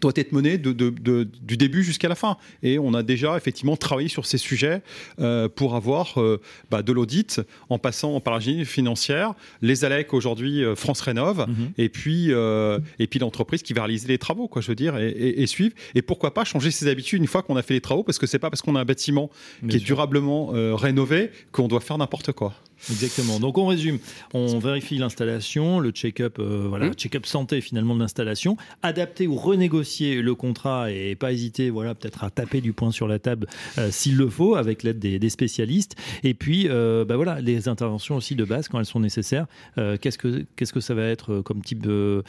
doit 0.00 0.12
être 0.16 0.32
menée 0.32 0.58
de, 0.58 0.72
du 0.72 1.56
début 1.56 1.82
jusqu'à 1.82 2.08
la 2.08 2.14
fin. 2.14 2.36
Et 2.62 2.78
on 2.78 2.94
a 2.94 3.02
déjà 3.02 3.36
effectivement 3.36 3.76
travaillé 3.76 4.08
sur 4.08 4.26
ces 4.26 4.38
sujets 4.38 4.82
euh, 5.20 5.48
pour 5.48 5.74
avoir 5.74 6.20
euh, 6.20 6.40
bah, 6.70 6.82
de 6.82 6.92
l'audit 6.92 7.40
en 7.68 7.78
passant 7.78 8.20
par 8.20 8.34
l'ingénierie 8.34 8.64
financière, 8.64 9.34
les 9.62 9.84
ALEC 9.84 10.12
aujourd'hui 10.14 10.64
euh, 10.64 10.74
France 10.74 11.00
Rénov, 11.00 11.46
mhm. 11.48 11.72
et 11.78 11.88
puis, 11.88 12.30
et 12.30 13.06
puis 13.06 13.18
l'entreprise 13.18 13.62
qui 13.62 13.72
va 13.72 13.82
réaliser 13.82 14.08
les 14.08 14.18
travaux, 14.18 14.48
quoi, 14.48 14.62
je 14.62 14.68
veux 14.68 14.74
dire, 14.74 14.96
et, 14.96 15.10
et, 15.10 15.46
suivre. 15.46 15.74
Et 15.94 16.02
pourquoi 16.02 16.34
pas 16.34 16.44
changer 16.44 16.70
ses 16.70 16.88
habitudes 16.88 17.20
une 17.20 17.26
fois 17.26 17.42
qu'on 17.42 17.56
a 17.56 17.62
fait 17.62 17.74
les 17.74 17.80
travaux, 17.80 18.02
parce 18.02 18.18
que 18.18 18.26
c'est 18.26 18.38
pas 18.38 18.50
parce 18.50 18.62
qu'on 18.62 18.76
a 18.76 18.80
un 18.80 18.84
bâtiment 18.84 19.30
qui 19.68 19.76
est 19.76 19.80
durablement 19.80 20.48
rénové 20.76 21.30
qu'on 21.52 21.68
doit 21.68 21.80
faire 21.80 21.98
n'importe 21.98 22.32
quoi. 22.32 22.54
Exactement. 22.90 23.40
Donc 23.40 23.58
on 23.58 23.66
résume, 23.66 23.98
on 24.34 24.58
vérifie 24.58 24.98
l'installation, 24.98 25.80
le 25.80 25.90
check-up, 25.90 26.38
euh, 26.38 26.66
voilà, 26.68 26.86
mmh. 26.88 26.94
check-up 26.94 27.26
santé 27.26 27.60
finalement 27.60 27.94
de 27.94 28.00
l'installation, 28.00 28.56
adapter 28.82 29.26
ou 29.26 29.36
renégocier 29.36 30.22
le 30.22 30.34
contrat 30.34 30.90
et 30.90 31.14
pas 31.14 31.32
hésiter, 31.32 31.70
voilà, 31.70 31.94
peut-être 31.94 32.24
à 32.24 32.30
taper 32.30 32.60
du 32.60 32.72
poing 32.72 32.90
sur 32.90 33.08
la 33.08 33.18
table 33.18 33.46
euh, 33.78 33.90
s'il 33.90 34.16
le 34.16 34.28
faut, 34.28 34.54
avec 34.54 34.82
l'aide 34.82 34.98
des, 34.98 35.26
spécialistes. 35.28 35.96
Et 36.22 36.34
puis, 36.34 36.68
euh, 36.68 37.04
bah 37.04 37.16
voilà, 37.16 37.40
les 37.40 37.68
interventions 37.68 38.16
aussi 38.16 38.36
de 38.36 38.44
base 38.44 38.68
quand 38.68 38.78
elles 38.78 38.86
sont 38.86 39.00
nécessaires. 39.00 39.46
qu'est-ce 39.76 40.18
que 40.18 40.46
qu'est-ce 40.54 40.72
que 40.72 40.80
ça 40.80 40.94
va 40.94 41.04
être 41.04 41.40
comme 41.40 41.62
type 41.62 41.82
de 41.82 42.22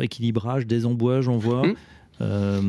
équilibrage, 0.00 0.66
désembouage, 0.66 1.28
on 1.28 1.36
voit. 1.36 1.66
Mmh. 1.66 1.74
Euh, 2.20 2.60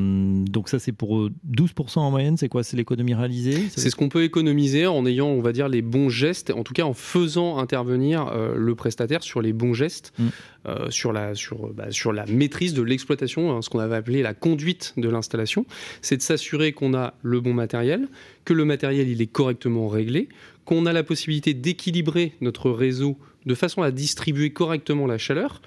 donc 0.45 0.69
ça, 0.69 0.79
c'est 0.79 0.91
pour 0.91 1.29
12% 1.51 1.99
en 1.99 2.11
moyenne. 2.11 2.37
C'est 2.37 2.49
quoi? 2.49 2.63
C'est 2.63 2.77
l'économie 2.77 3.13
réalisée? 3.13 3.67
C'est 3.75 3.89
ce 3.89 3.95
qu'on 3.95 4.09
peut 4.09 4.23
économiser 4.23 4.87
en 4.87 5.05
ayant, 5.05 5.27
on 5.27 5.41
va 5.41 5.51
dire, 5.51 5.67
les 5.67 5.81
bons 5.81 6.09
gestes, 6.09 6.51
en 6.51 6.63
tout 6.63 6.73
cas 6.73 6.83
en 6.83 6.93
faisant 6.93 7.57
intervenir 7.57 8.27
euh, 8.27 8.55
le 8.55 8.75
prestataire 8.75 9.23
sur 9.23 9.41
les 9.41 9.53
bons 9.53 9.73
gestes, 9.73 10.13
mm. 10.17 10.27
euh, 10.67 10.89
sur, 10.89 11.13
la, 11.13 11.35
sur, 11.35 11.73
bah, 11.73 11.91
sur 11.91 12.13
la 12.13 12.25
maîtrise 12.25 12.73
de 12.73 12.81
l'exploitation, 12.81 13.55
hein, 13.55 13.61
ce 13.61 13.69
qu'on 13.69 13.79
avait 13.79 13.95
appelé 13.95 14.21
la 14.21 14.33
conduite 14.33 14.93
de 14.97 15.09
l'installation. 15.09 15.65
C'est 16.01 16.17
de 16.17 16.21
s'assurer 16.21 16.71
qu'on 16.73 16.93
a 16.93 17.13
le 17.21 17.39
bon 17.41 17.53
matériel, 17.53 18.07
que 18.45 18.53
le 18.53 18.65
matériel 18.65 19.09
il 19.09 19.21
est 19.21 19.27
correctement 19.27 19.87
réglé, 19.87 20.29
qu'on 20.65 20.85
a 20.85 20.93
la 20.93 21.03
possibilité 21.03 21.53
d'équilibrer 21.53 22.33
notre 22.41 22.71
réseau 22.71 23.17
de 23.45 23.55
façon 23.55 23.81
à 23.81 23.91
distribuer 23.91 24.51
correctement 24.51 25.07
la 25.07 25.17
chaleur 25.17 25.61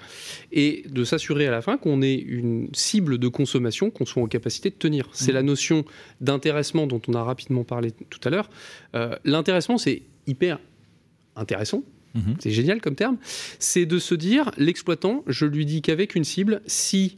et 0.51 0.83
de 0.89 1.03
s'assurer 1.03 1.47
à 1.47 1.51
la 1.51 1.61
fin 1.61 1.77
qu'on 1.77 2.01
ait 2.01 2.15
une 2.15 2.69
cible 2.73 3.17
de 3.17 3.27
consommation 3.27 3.89
qu'on 3.89 4.05
soit 4.05 4.21
en 4.23 4.27
capacité 4.27 4.69
de 4.69 4.75
tenir. 4.75 5.07
C'est 5.11 5.31
la 5.31 5.43
mmh. 5.43 5.45
notion 5.45 5.85
d'intéressement 6.21 6.87
dont 6.87 7.01
on 7.07 7.13
a 7.13 7.23
rapidement 7.23 7.63
parlé 7.63 7.91
tout 7.91 8.19
à 8.23 8.29
l'heure. 8.29 8.49
Euh, 8.95 9.15
l'intéressement, 9.23 9.77
c'est 9.77 10.03
hyper 10.25 10.59
intéressant. 11.35 11.83
Mmh. 12.15 12.33
C'est 12.39 12.51
génial 12.51 12.81
comme 12.81 12.95
terme. 12.95 13.17
C'est 13.59 13.85
de 13.85 13.99
se 13.99 14.15
dire, 14.15 14.51
l'exploitant, 14.57 15.23
je 15.27 15.45
lui 15.45 15.65
dis 15.65 15.81
qu'avec 15.81 16.15
une 16.15 16.23
cible, 16.23 16.61
si 16.65 17.17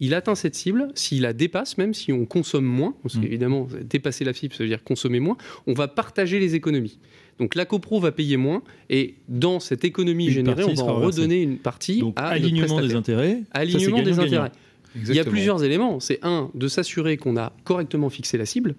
il 0.00 0.14
atteint 0.14 0.34
cette 0.34 0.54
cible, 0.54 0.88
s'il 0.94 1.22
la 1.22 1.32
dépasse, 1.32 1.78
même 1.78 1.94
si 1.94 2.12
on 2.12 2.26
consomme 2.26 2.64
moins, 2.64 2.96
parce 3.02 3.14
mmh. 3.14 3.20
qu'évidemment, 3.20 3.68
dépasser 3.82 4.24
la 4.24 4.32
cible, 4.32 4.54
ça 4.54 4.64
veut 4.64 4.68
dire 4.68 4.82
consommer 4.82 5.20
moins, 5.20 5.36
on 5.66 5.74
va 5.74 5.86
partager 5.86 6.40
les 6.40 6.54
économies. 6.54 6.98
Donc 7.38 7.54
la 7.54 7.64
copro 7.64 7.98
va 7.98 8.12
payer 8.12 8.36
moins 8.36 8.62
et 8.90 9.14
dans 9.28 9.58
cette 9.58 9.84
économie 9.84 10.30
générée, 10.30 10.64
on 10.64 10.74
va 10.74 10.84
en 10.84 10.94
redonner 10.96 11.42
une 11.42 11.58
partie 11.58 12.00
Donc, 12.00 12.14
à 12.16 12.28
alignement 12.28 12.80
des 12.80 12.94
intérêts. 12.94 13.42
Alignement 13.52 14.02
des 14.02 14.18
intérêts. 14.18 14.52
Il 14.94 15.14
y 15.14 15.20
a 15.20 15.24
plusieurs 15.24 15.64
éléments. 15.64 16.00
C'est 16.00 16.18
un, 16.22 16.50
de 16.54 16.68
s'assurer 16.68 17.16
qu'on 17.16 17.36
a 17.36 17.52
correctement 17.64 18.10
fixé 18.10 18.36
la 18.38 18.46
cible. 18.46 18.74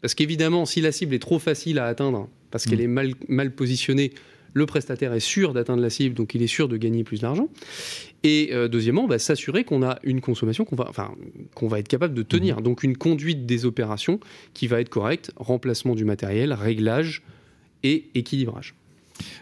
Parce 0.00 0.14
qu'évidemment, 0.14 0.66
si 0.66 0.80
la 0.80 0.90
cible 0.90 1.14
est 1.14 1.20
trop 1.20 1.38
facile 1.38 1.78
à 1.78 1.86
atteindre, 1.86 2.28
parce 2.50 2.64
qu'elle 2.64 2.80
mm. 2.80 2.82
est 2.82 2.88
mal, 2.88 3.14
mal 3.28 3.54
positionnée, 3.54 4.12
le 4.54 4.66
prestataire 4.66 5.12
est 5.14 5.20
sûr 5.20 5.54
d'atteindre 5.54 5.82
la 5.82 5.90
cible, 5.90 6.14
donc 6.14 6.34
il 6.34 6.42
est 6.42 6.48
sûr 6.48 6.68
de 6.68 6.76
gagner 6.76 7.04
plus 7.04 7.20
d'argent. 7.20 7.48
Et 8.22 8.50
euh, 8.52 8.68
deuxièmement, 8.68 9.06
bah, 9.06 9.18
s'assurer 9.18 9.64
qu'on 9.64 9.82
a 9.82 9.98
une 10.02 10.20
consommation 10.20 10.64
qu'on 10.64 10.76
va, 10.76 10.86
enfin, 10.88 11.14
qu'on 11.54 11.68
va 11.68 11.78
être 11.78 11.88
capable 11.88 12.14
de 12.14 12.22
tenir. 12.22 12.58
Mm. 12.58 12.62
Donc 12.62 12.82
une 12.82 12.96
conduite 12.96 13.46
des 13.46 13.64
opérations 13.64 14.20
qui 14.54 14.66
va 14.66 14.80
être 14.80 14.88
correcte, 14.88 15.32
remplacement 15.36 15.94
du 15.94 16.04
matériel, 16.04 16.52
réglage, 16.52 17.22
et 17.82 18.10
équilibrage. 18.14 18.74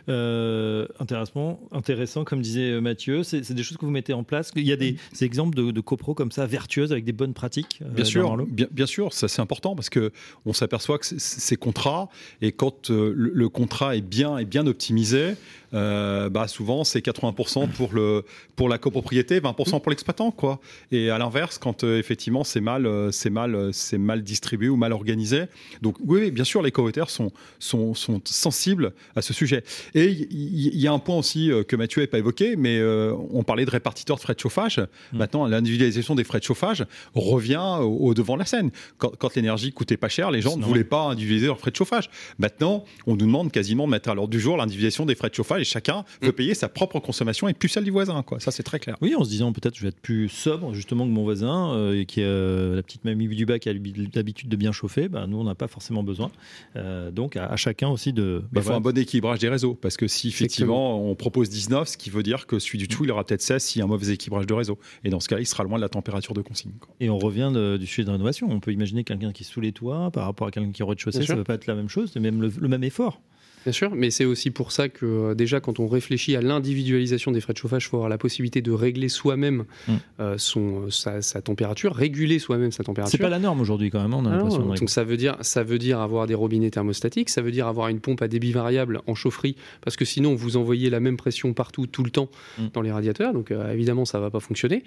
Euh, 0.09 0.87
intéressant, 0.99 1.61
intéressant, 1.73 2.25
comme 2.25 2.41
disait 2.41 2.81
Mathieu. 2.81 3.23
C'est 3.23 3.53
des 3.53 3.63
choses 3.63 3.77
que 3.77 3.85
vous 3.85 3.91
mettez 3.91 4.13
en 4.13 4.25
place. 4.25 4.51
Il 4.57 4.67
y 4.67 4.73
a 4.73 4.77
des, 4.77 4.97
exemples 5.21 5.57
de, 5.57 5.71
de 5.71 5.81
copro 5.81 6.15
comme 6.15 6.33
ça, 6.33 6.47
vertueuses, 6.47 6.93
avec 6.93 7.05
des 7.05 7.13
bonnes 7.13 7.35
pratiques. 7.35 7.81
Euh, 7.83 7.89
bien 7.89 8.05
sûr, 8.05 8.47
bien, 8.47 8.67
bien, 8.71 8.87
sûr, 8.87 9.13
ça 9.13 9.29
c'est 9.29 9.41
important 9.41 9.75
parce 9.75 9.91
que 9.91 10.13
on 10.47 10.53
s'aperçoit 10.53 10.99
que 10.99 11.07
ces 11.07 11.57
contrats 11.57 12.09
et 12.43 12.53
quand 12.53 12.91
euh, 12.91 13.13
le, 13.17 13.49
contrat 13.49 13.97
est 13.97 14.01
bien 14.01 14.39
est 14.39 14.45
bien 14.45 14.67
optimisé, 14.67 15.19
euh, 15.21 15.35
bah 15.73 16.49
souvent 16.49 16.85
c'est 16.85 17.05
80% 17.05 17.69
pour 17.71 17.93
le 17.93 18.25
pour 18.57 18.69
la 18.69 18.79
copropriété, 18.79 19.41
20% 19.41 19.81
pour 19.81 19.91
l'exploitant 19.91 20.31
quoi. 20.31 20.61
Et 20.93 21.11
à 21.11 21.19
l'inverse, 21.19 21.59
quand 21.59 21.85
euh, 21.85 21.99
effectivement 21.99 22.45
c'est 22.45 22.61
mal 22.61 22.87
euh, 22.87 23.11
c'est 23.11 23.31
mal 23.31 23.71
c'est 23.73 23.99
mal 23.99 24.23
distribué 24.23 24.69
ou 24.69 24.77
mal 24.77 24.93
organisé. 24.93 25.45
Donc 25.83 25.97
oui, 26.05 26.31
bien 26.31 26.45
sûr 26.45 26.63
les 26.63 26.71
copropriétaires 26.71 27.11
sont 27.11 27.33
sont 27.59 27.95
sont 27.95 28.21
sensibles 28.25 28.93
à 29.17 29.23
ce 29.23 29.33
sujet. 29.33 29.63
Et 29.95 30.09
il 30.09 30.79
y, 30.79 30.87
a 30.87 30.93
un 30.93 30.99
point 30.99 31.17
aussi 31.17 31.51
que 31.69 31.77
Mathieu 31.77 32.03
n'a 32.03 32.07
pas 32.09 32.19
évoqué, 32.19 32.57
mais 32.57 32.81
on 32.83 33.43
parlait 33.43 33.65
de 33.65 33.71
répartiteurs 33.71 34.17
de 34.17 34.23
frais 34.23 34.35
de 34.35 34.41
chauffage. 34.41 34.79
Mmh. 34.79 35.19
Maintenant, 35.19 35.47
l'individualisation 35.47 36.15
des 36.15 36.25
frais 36.25 36.39
de 36.39 36.45
chauffage 36.45 36.85
revient 37.15 37.79
au, 37.81 38.15
devant 38.15 38.35
de 38.35 38.41
la 38.41 38.47
scène. 38.47 38.71
Quand, 38.99 39.17
quand 39.17 39.35
l'énergie 39.35 39.73
coûtait 39.73 39.97
pas 39.97 40.09
cher, 40.09 40.31
les 40.31 40.41
gens 40.41 40.57
ne 40.57 40.65
voulaient 40.65 40.85
pas 40.85 41.03
individualiser 41.03 41.47
leurs 41.47 41.59
frais 41.59 41.71
de 41.71 41.77
chauffage. 41.77 42.11
Maintenant, 42.39 42.85
on 43.07 43.13
nous 43.13 43.27
demande 43.27 43.53
quasiment 43.53 43.87
de 43.87 43.91
mettre 43.91 44.09
à 44.09 44.15
l'ordre 44.15 44.31
du 44.31 44.41
jour 44.41 44.57
l'individualisation 44.57 45.07
des 45.07 45.15
frais 45.15 45.31
de 45.31 45.35
chauffage 45.35 45.60
et 45.61 45.65
chacun 45.65 46.05
veut 46.23 46.31
mm. 46.31 46.33
payer 46.33 46.55
sa 46.55 46.69
propre 46.69 47.01
consommation 47.01 47.49
et 47.49 47.55
plus 47.55 47.69
celle 47.69 47.85
du 47.85 47.91
voisin. 47.91 48.23
Quoi. 48.23 48.41
Ça, 48.41 48.51
c'est 48.51 48.63
très 48.63 48.79
clair. 48.79 48.97
Oui, 49.01 49.15
en 49.15 49.25
se 49.25 49.31
disant 49.31 49.53
peut-être 49.53 49.77
je 49.77 49.83
vais 49.83 49.89
être 49.89 50.01
plus 50.01 50.29
sobre 50.29 50.75
justement 50.75 51.05
que 51.05 51.11
mon 51.11 51.23
voisin 51.23 51.75
euh, 51.75 52.05
qui 52.05 52.23
a 52.23 52.27
euh, 52.27 52.77
la 52.77 52.83
petite 52.83 53.05
mamie 53.05 53.29
du 53.29 53.47
bac 53.47 53.63
qui 53.63 53.69
a 53.69 53.73
l'habitude 53.73 54.49
de 54.49 54.57
bien 54.57 54.73
chauffer. 54.73 55.09
Ben, 55.09 55.27
nous, 55.27 55.39
on 55.39 55.45
n'a 55.45 55.55
pas 55.55 55.69
forcément 55.69 56.03
besoin. 56.03 56.31
Euh, 56.77 57.11
donc, 57.11 57.37
à, 57.37 57.55
chacun 57.57 57.89
aussi 57.89 58.13
de. 58.13 58.43
Il 58.55 58.63
faut 58.63 58.73
un 58.73 58.81
bon 58.81 58.97
équilibrage 58.97 59.39
des 59.39 59.49
réseaux 59.49 59.75
parce 59.75 59.97
que 59.97 60.07
si 60.07 60.29
effectivement 60.29 61.11
on 61.11 61.15
propose 61.15 61.49
19, 61.51 61.89
ce 61.89 61.97
qui 61.97 62.11
veut 62.11 62.23
dire 62.23 62.47
que 62.47 62.59
celui 62.59 62.79
du 62.79 62.89
tout, 62.89 63.05
il 63.05 63.11
aura 63.11 63.25
peut-être 63.25 63.43
16 63.43 63.63
s'il 63.63 63.79
y 63.81 63.83
a 63.83 63.85
un 63.85 63.89
mauvais 63.89 64.13
équilibrage 64.13 64.47
de 64.47 64.55
réseau. 64.55 64.79
Et 65.05 65.11
dans 65.11 65.21
ce 65.21 65.29
cas, 65.29 65.39
il 65.39 65.47
sera 65.47 65.65
loin 65.65 65.77
de 65.77 65.83
la 65.83 65.89
température 65.89 66.35
de 66.35 66.43
consigne. 66.43 66.73
Et 67.01 67.11
on 67.11 67.19
revient 67.19 67.53
du 67.79 67.87
sujet 67.87 68.05
de 68.05 68.11
rénovation. 68.11 68.49
On 68.51 68.61
peut 68.61 68.73
imaginer 68.73 69.05
quelqu'un 69.05 69.33
qui 69.33 69.43
est 69.43 69.47
sous 69.47 69.61
les 69.61 69.73
toits 69.73 70.11
par 70.11 70.25
rapport 70.25 70.47
à 70.47 70.51
quelqu'un 70.51 70.73
qui 70.73 70.83
est 70.83 70.85
au 70.85 70.89
rez-de-chaussée, 70.89 71.25
ça 71.25 71.35
ne 71.35 71.39
va 71.39 71.45
pas 71.45 71.55
être 71.55 71.67
la 71.67 71.75
même 71.75 71.89
chose, 71.89 72.15
même 72.17 72.41
le 72.43 72.69
même 72.69 72.85
effort. 72.85 73.21
Bien 73.65 73.73
sûr, 73.73 73.91
mais 73.95 74.11
c'est 74.11 74.25
aussi 74.25 74.51
pour 74.51 74.73
ça 74.73 74.89
que 74.89 75.05
euh, 75.05 75.35
déjà 75.35 75.61
quand 75.61 75.81
on 75.81 75.87
réfléchit 75.87 76.35
à 76.35 76.41
l'individualisation 76.41 77.31
des 77.31 77.41
frais 77.41 77.53
de 77.53 77.59
chauffage, 77.59 77.85
il 77.85 77.89
faut 77.89 77.97
avoir 77.97 78.09
la 78.09 78.17
possibilité 78.17 78.63
de 78.63 78.73
régler 78.73 79.09
soi-même 79.09 79.65
mm. 79.87 79.93
euh, 80.21 80.39
son 80.39 80.91
sa, 80.91 81.21
température, 81.43 81.95
réguler 81.95 82.39
soi-même 82.39 82.73
sa 82.73 82.85
température. 82.85 83.11
C'est 83.11 83.23
pas 83.23 83.29
la 83.29 83.39
norme 83.39 83.61
aujourd'hui 83.61 83.91
quand 83.91 84.01
même, 84.01 84.15
on 84.15 84.25
a 84.25 84.31
l'impression. 84.31 84.65
Donc 84.65 84.89
ça 84.89 85.05
veut 85.05 85.17
dire 85.17 85.37
ça 85.43 85.63
veut 85.63 85.79
dire 85.79 86.01
avoir 86.01 86.27
des 86.27 86.35
robinets 86.35 86.71
thermostatiques, 86.71 87.29
ça 87.29 87.43
veut 87.43 87.51
dire 87.51 87.67
avoir 87.67 87.89
une 87.89 88.01
pompe 88.01 88.23
à 88.23 88.29
débit 88.29 88.53
variable 88.53 89.01
en 89.07 89.15
chaufferie, 89.15 89.57
parce 89.83 89.97
que 89.97 90.05
sinon 90.05 90.35
vous 90.35 90.57
envoyez 90.57 90.89
la 90.89 91.01
même 91.01 91.17
pression 91.17 91.53
partout 91.53 91.87
tout 91.87 92.03
le 92.03 92.11
temps 92.11 92.31
mm. 92.59 92.69
dans 92.73 92.83
les 92.83 92.93
radiateurs, 92.93 93.35
donc 93.35 93.51
euh, 93.51 93.73
évidemment 93.73 94.05
ça 94.07 94.21
va 94.21 94.31
pas 94.31 94.41
fonctionner. 94.41 94.85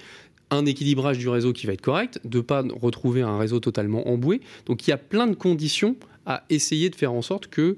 Un 0.49 0.65
équilibrage 0.65 1.17
du 1.17 1.29
réseau 1.29 1.53
qui 1.53 1.67
va 1.67 1.73
être 1.73 1.81
correct, 1.81 2.19
de 2.25 2.41
pas 2.41 2.63
retrouver 2.79 3.21
un 3.21 3.37
réseau 3.37 3.59
totalement 3.59 4.07
emboué. 4.07 4.41
Donc 4.65 4.87
il 4.87 4.91
y 4.91 4.93
a 4.93 4.97
plein 4.97 5.27
de 5.27 5.35
conditions 5.35 5.95
à 6.25 6.43
essayer 6.49 6.89
de 6.89 6.95
faire 6.95 7.13
en 7.13 7.21
sorte 7.21 7.47
que 7.47 7.77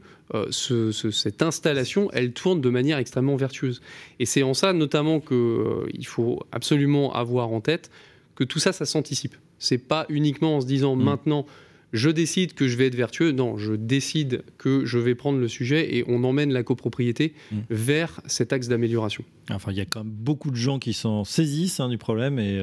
cette 0.51 1.41
installation, 1.41 2.09
elle 2.13 2.33
tourne 2.33 2.61
de 2.61 2.69
manière 2.69 2.97
extrêmement 2.97 3.35
vertueuse. 3.35 3.81
Et 4.19 4.25
c'est 4.25 4.43
en 4.43 4.53
ça 4.53 4.73
notamment 4.73 5.19
qu'il 5.19 6.05
faut 6.05 6.39
absolument 6.51 7.13
avoir 7.13 7.49
en 7.49 7.61
tête 7.61 7.89
que 8.35 8.43
tout 8.43 8.59
ça, 8.59 8.73
ça 8.73 8.85
s'anticipe. 8.85 9.35
C'est 9.59 9.77
pas 9.77 10.05
uniquement 10.09 10.57
en 10.57 10.61
se 10.61 10.65
disant 10.65 10.95
mmh. 10.95 11.03
maintenant 11.03 11.45
je 11.95 12.09
décide 12.09 12.53
que 12.53 12.67
je 12.67 12.77
vais 12.77 12.87
être 12.87 12.95
vertueux. 12.95 13.31
Non, 13.31 13.57
je 13.57 13.73
décide 13.73 14.43
que 14.57 14.85
je 14.85 14.97
vais 14.97 15.15
prendre 15.15 15.39
le 15.39 15.47
sujet 15.47 15.95
et 15.95 16.03
on 16.07 16.23
emmène 16.23 16.51
la 16.51 16.63
copropriété 16.63 17.33
mmh. 17.51 17.57
vers 17.69 18.21
cet 18.25 18.53
axe 18.53 18.67
d'amélioration. 18.67 19.23
Enfin, 19.51 19.71
il 19.71 19.77
y 19.77 19.81
a 19.81 19.85
quand 19.85 20.03
même 20.03 20.13
beaucoup 20.13 20.49
de 20.49 20.55
gens 20.55 20.79
qui 20.79 20.93
s'en 20.93 21.23
saisissent 21.23 21.79
hein, 21.79 21.89
du 21.89 21.97
problème 21.97 22.39
et 22.39 22.59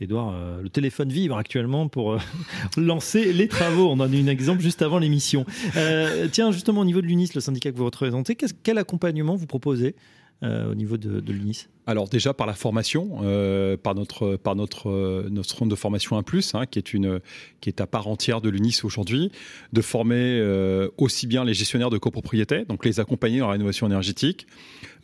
Edouard, 0.00 0.34
euh, 0.34 0.62
le 0.62 0.68
téléphone 0.68 1.10
vibre 1.10 1.36
actuellement 1.36 1.88
pour 1.88 2.12
euh, 2.12 2.18
lancer 2.76 3.32
les 3.32 3.48
travaux. 3.48 3.88
On 3.88 3.94
en 3.94 4.00
a 4.00 4.08
eu 4.08 4.22
un 4.22 4.26
exemple 4.26 4.62
juste 4.62 4.82
avant 4.82 4.98
l'émission. 4.98 5.46
Euh, 5.76 6.28
tiens, 6.30 6.52
justement, 6.52 6.82
au 6.82 6.84
niveau 6.84 7.00
de 7.00 7.06
l'UNIS, 7.06 7.30
le 7.34 7.40
syndicat 7.40 7.72
que 7.72 7.76
vous 7.76 7.84
représentez, 7.84 8.36
quel 8.36 8.78
accompagnement 8.78 9.36
vous 9.36 9.46
proposez 9.46 9.94
au 10.42 10.74
niveau 10.74 10.98
de, 10.98 11.20
de 11.20 11.32
l'UNIS? 11.32 11.66
Alors 11.86 12.08
déjà 12.08 12.34
par 12.34 12.46
la 12.46 12.54
formation, 12.54 13.18
euh, 13.22 13.76
par 13.76 13.94
notre 13.94 14.36
par 14.36 14.56
notre 14.56 14.90
euh, 14.90 15.28
notre 15.30 15.56
ronde 15.56 15.70
de 15.70 15.76
formation 15.76 16.18
1 16.18 16.24
plus, 16.24 16.54
hein, 16.54 16.66
qui 16.66 16.78
est 16.80 16.92
une 16.92 17.20
qui 17.60 17.68
est 17.68 17.80
à 17.80 17.86
part 17.86 18.08
entière 18.08 18.40
de 18.40 18.48
l'UNIS 18.48 18.80
aujourd'hui, 18.82 19.30
de 19.72 19.80
former 19.80 20.16
euh, 20.40 20.88
aussi 20.98 21.28
bien 21.28 21.44
les 21.44 21.54
gestionnaires 21.54 21.90
de 21.90 21.98
copropriété, 21.98 22.64
donc 22.64 22.84
les 22.84 22.98
accompagner 22.98 23.38
dans 23.38 23.46
la 23.46 23.52
rénovation 23.52 23.86
énergétique, 23.86 24.46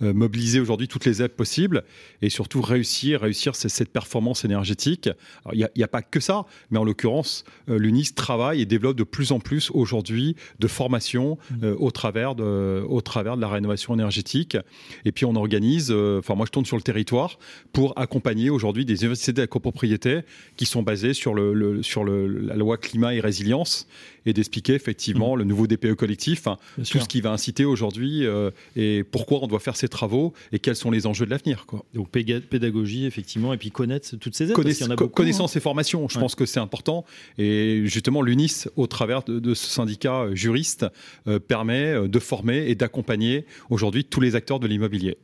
mobiliser 0.00 0.58
aujourd'hui 0.58 0.88
toutes 0.88 1.04
les 1.04 1.22
aides 1.22 1.36
possibles 1.36 1.84
et 2.22 2.28
surtout 2.28 2.60
réussir 2.60 3.20
réussir 3.20 3.54
cette 3.54 3.90
performance 3.90 4.44
énergétique. 4.44 5.08
Il 5.52 5.58
n'y 5.58 5.64
a, 5.64 5.70
y 5.76 5.84
a, 5.84 5.88
pas 5.88 6.02
que 6.02 6.18
ça, 6.18 6.44
mais 6.70 6.78
en 6.78 6.84
l'occurrence, 6.84 7.44
l'UNIS 7.68 8.14
travaille 8.16 8.60
et 8.62 8.66
développe 8.66 8.96
de 8.96 9.04
plus 9.04 9.30
en 9.30 9.38
plus 9.38 9.70
aujourd'hui 9.70 10.34
de 10.58 10.66
formation 10.66 11.38
mmh. 11.50 11.66
au 11.78 11.92
travers 11.92 12.34
de 12.34 12.84
au 12.88 13.00
travers 13.00 13.36
de 13.36 13.40
la 13.40 13.48
rénovation 13.48 13.94
énergétique. 13.94 14.56
Et 15.04 15.12
puis 15.12 15.24
on 15.24 15.36
organise, 15.36 15.92
enfin 15.92 16.34
moi 16.34 16.46
je 16.46 16.50
tourne 16.50 16.66
sur 16.66 16.71
le 16.76 16.82
territoire 16.82 17.38
pour 17.72 17.98
accompagner 17.98 18.50
aujourd'hui 18.50 18.84
des 18.84 19.00
universités 19.02 19.32
de 19.32 19.40
la 19.40 19.46
copropriété 19.46 20.20
qui 20.56 20.66
sont 20.66 20.82
basées 20.82 21.14
sur, 21.14 21.34
le, 21.34 21.82
sur 21.82 22.04
la 22.04 22.56
loi 22.56 22.76
climat 22.76 23.14
et 23.14 23.20
résilience 23.20 23.86
et 24.26 24.32
d'expliquer 24.32 24.74
effectivement 24.74 25.34
mmh. 25.34 25.38
le 25.38 25.44
nouveau 25.44 25.66
DPE 25.66 25.94
collectif, 25.94 26.46
hein, 26.46 26.58
tout 26.76 26.98
ce 26.98 27.08
qui 27.08 27.20
va 27.20 27.30
inciter 27.30 27.64
aujourd'hui 27.64 28.26
euh, 28.26 28.50
et 28.76 29.04
pourquoi 29.04 29.40
on 29.42 29.46
doit 29.46 29.60
faire 29.60 29.76
ces 29.76 29.88
travaux 29.88 30.32
et 30.52 30.58
quels 30.58 30.76
sont 30.76 30.90
les 30.90 31.06
enjeux 31.06 31.26
de 31.26 31.30
l'avenir. 31.30 31.66
Donc 31.94 32.10
pédagogie 32.10 33.06
effectivement 33.06 33.52
et 33.52 33.56
puis 33.56 33.70
connaître 33.70 34.16
toutes 34.16 34.34
ces 34.34 34.50
aides. 34.50 34.54
connaissance 34.54 35.56
hein. 35.56 35.58
et 35.58 35.60
formation, 35.60 36.08
je 36.08 36.18
pense 36.18 36.34
que 36.34 36.46
c'est 36.46 36.60
important 36.60 37.04
et 37.38 37.82
justement 37.84 38.22
l'UNIS 38.22 38.68
au 38.76 38.86
travers 38.86 39.22
de, 39.22 39.54
ce 39.54 39.66
syndicat 39.66 40.22
euh, 40.22 40.34
juriste 40.34 40.86
euh, 41.26 41.38
permet 41.38 42.08
de 42.08 42.18
former 42.18 42.68
et 42.68 42.74
d'accompagner 42.74 43.46
aujourd'hui 43.70 44.04
tous 44.04 44.20
les 44.20 44.34
acteurs 44.34 44.60
de 44.60 44.66
l'immobilier. 44.66 45.18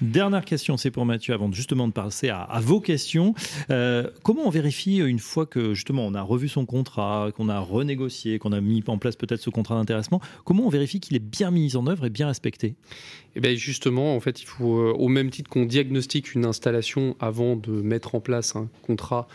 Dernière 0.00 0.44
question, 0.44 0.76
c'est 0.76 0.90
pour 0.90 1.06
Mathieu 1.06 1.34
avant 1.34 1.50
justement 1.52 1.88
de 1.88 1.92
passer 1.92 2.28
à, 2.28 2.60
vos 2.62 2.80
questions. 2.80 3.34
comment 4.22 4.42
on 4.44 4.50
vérifie 4.50 4.98
une 4.98 5.18
fois 5.18 5.46
que 5.46 5.74
justement 5.74 6.06
on 6.06 6.14
a 6.14 6.22
revu 6.22 6.48
son 6.48 6.66
contrat, 6.66 7.30
qu'on 7.34 7.48
a 7.48 7.58
renégocié, 7.58 8.38
qu'on 8.40 8.52
a 8.52 8.60
mis 8.60 8.82
en 8.88 8.98
place 8.98 9.14
peut-être 9.14 9.40
ce 9.40 9.50
contrat 9.50 9.76
d'intéressement, 9.76 10.20
comment 10.44 10.66
on 10.66 10.68
vérifie 10.68 10.98
qu'il 10.98 11.16
est 11.16 11.24
bien 11.24 11.52
mis 11.52 11.76
en 11.76 11.86
œuvre 11.86 12.06
et 12.06 12.10
bien 12.10 12.26
respecté? 12.26 12.74
Eh 13.36 13.40
bien 13.40 13.54
justement, 13.54 14.16
en 14.16 14.20
fait, 14.20 14.42
il 14.42 14.46
faut, 14.46 14.80
euh, 14.80 14.92
au 14.92 15.06
même 15.06 15.30
titre 15.30 15.48
qu'on 15.48 15.64
diagnostique 15.64 16.34
une 16.34 16.44
installation 16.44 17.14
avant 17.20 17.54
de 17.54 17.70
mettre 17.70 18.16
en 18.16 18.20
place 18.20 18.56
un 18.56 18.68
contrat 18.82 19.28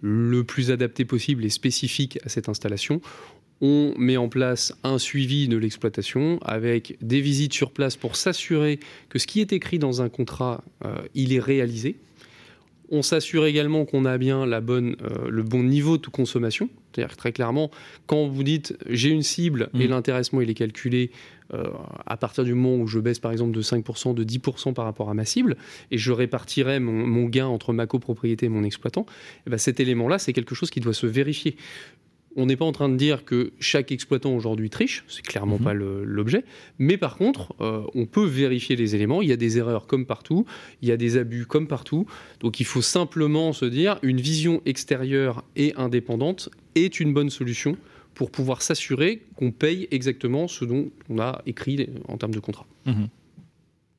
le 0.00 0.44
plus 0.44 0.70
adapté 0.70 1.04
possible 1.04 1.44
et 1.44 1.50
spécifique 1.50 2.18
à 2.24 2.28
cette 2.28 2.48
installation, 2.48 3.00
on 3.60 3.92
met 3.98 4.16
en 4.16 4.28
place 4.28 4.72
un 4.84 4.98
suivi 4.98 5.48
de 5.48 5.56
l'exploitation 5.56 6.38
avec 6.42 6.96
des 7.02 7.20
visites 7.20 7.52
sur 7.52 7.72
place 7.72 7.96
pour 7.96 8.16
s'assurer 8.16 8.80
que 9.08 9.18
ce 9.18 9.26
qui 9.26 9.40
est 9.40 9.52
écrit 9.52 9.78
dans 9.78 10.00
un 10.00 10.08
contrat, 10.08 10.64
euh, 10.84 10.96
il 11.14 11.32
est 11.32 11.40
réalisé. 11.40 11.96
On 12.90 13.02
s'assure 13.02 13.46
également 13.46 13.84
qu'on 13.84 14.04
a 14.04 14.18
bien 14.18 14.46
la 14.46 14.60
bonne, 14.60 14.96
euh, 15.02 15.30
le 15.30 15.42
bon 15.42 15.62
niveau 15.62 15.96
de 15.96 16.06
consommation. 16.08 16.68
C'est-à-dire 16.92 17.16
très 17.16 17.32
clairement, 17.32 17.70
quand 18.06 18.26
vous 18.26 18.42
dites 18.42 18.76
j'ai 18.88 19.10
une 19.10 19.22
cible 19.22 19.70
et 19.74 19.86
mmh. 19.86 19.90
l'intéressement 19.90 20.40
il 20.40 20.50
est 20.50 20.54
calculé 20.54 21.12
euh, 21.52 21.64
à 22.06 22.16
partir 22.16 22.44
du 22.44 22.54
moment 22.54 22.76
où 22.76 22.86
je 22.86 23.00
baisse 23.00 23.18
par 23.18 23.32
exemple 23.32 23.52
de 23.52 23.62
5%, 23.62 24.14
de 24.14 24.24
10% 24.24 24.72
par 24.72 24.84
rapport 24.84 25.10
à 25.10 25.14
ma 25.14 25.24
cible, 25.24 25.56
et 25.90 25.98
je 25.98 26.12
répartirai 26.12 26.78
mon, 26.78 27.24
gain 27.24 27.46
entre 27.46 27.72
ma 27.72 27.86
copropriété 27.86 28.46
et 28.46 28.48
mon 28.48 28.62
exploitant, 28.62 29.02
et 29.02 29.42
eh 29.46 29.50
ben, 29.50 29.58
cet 29.58 29.80
élément-là, 29.80 30.18
c'est 30.18 30.32
quelque 30.32 30.54
chose 30.54 30.70
qui 30.70 30.80
doit 30.80 30.94
se 30.94 31.06
vérifier. 31.06 31.56
On 32.36 32.46
n'est 32.46 32.56
pas 32.56 32.64
en 32.64 32.72
train 32.72 32.88
de 32.88 32.96
dire 32.96 33.24
que 33.24 33.52
chaque 33.58 33.90
exploitant 33.90 34.34
aujourd'hui 34.34 34.70
triche, 34.70 35.04
c'est 35.08 35.22
clairement 35.22 35.58
mhm. 35.58 35.64
pas 35.64 35.74
l'objet, 35.74 36.44
mais 36.78 36.96
par 36.96 37.16
contre, 37.16 37.54
euh, 37.60 37.82
on 37.94 38.06
peut 38.06 38.24
vérifier 38.24 38.76
les 38.76 38.94
éléments. 38.94 39.20
Il 39.20 39.28
y 39.28 39.32
a 39.32 39.36
des 39.36 39.58
erreurs 39.58 39.86
comme 39.86 40.06
partout, 40.06 40.46
il 40.82 40.88
y 40.88 40.92
a 40.92 40.96
des 40.96 41.16
abus 41.16 41.46
comme 41.46 41.66
partout. 41.66 42.06
Donc 42.40 42.60
il 42.60 42.66
faut 42.66 42.82
simplement 42.82 43.52
se 43.52 43.64
dire 43.64 43.98
une 44.02 44.20
vision 44.20 44.62
extérieure 44.64 45.44
et 45.56 45.74
indépendante 45.76 46.50
est 46.74 47.00
une 47.00 47.12
bonne 47.12 47.30
solution 47.30 47.76
pour 48.14 48.30
pouvoir 48.30 48.62
s'assurer 48.62 49.22
qu'on 49.36 49.50
paye 49.50 49.88
exactement 49.90 50.46
ce 50.46 50.64
dont 50.64 50.90
on 51.08 51.18
a 51.18 51.42
écrit 51.46 51.88
en 52.06 52.16
termes 52.16 52.34
de 52.34 52.40
contrat. 52.40 52.66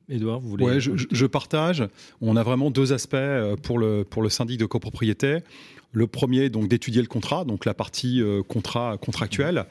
Edouard, 0.08 0.40
vous 0.40 0.48
voulez 0.48 0.64
ouais, 0.64 0.80
je, 0.80 0.92
je, 0.96 1.26
partage. 1.26 1.84
On 2.20 2.36
a 2.36 2.42
vraiment 2.42 2.70
deux 2.70 2.92
aspects 2.92 3.14
euh, 3.14 3.56
pour 3.56 3.78
le, 3.78 4.04
pour 4.04 4.22
le 4.22 4.28
syndic 4.28 4.58
de 4.58 4.66
copropriété. 4.66 5.38
Le 5.92 6.06
premier, 6.06 6.48
donc 6.48 6.68
d'étudier 6.68 7.02
le 7.02 7.08
contrat, 7.08 7.44
donc 7.44 7.64
la 7.64 7.74
partie 7.74 8.22
euh, 8.22 8.42
contrat 8.42 8.96
contractuelle. 8.98 9.66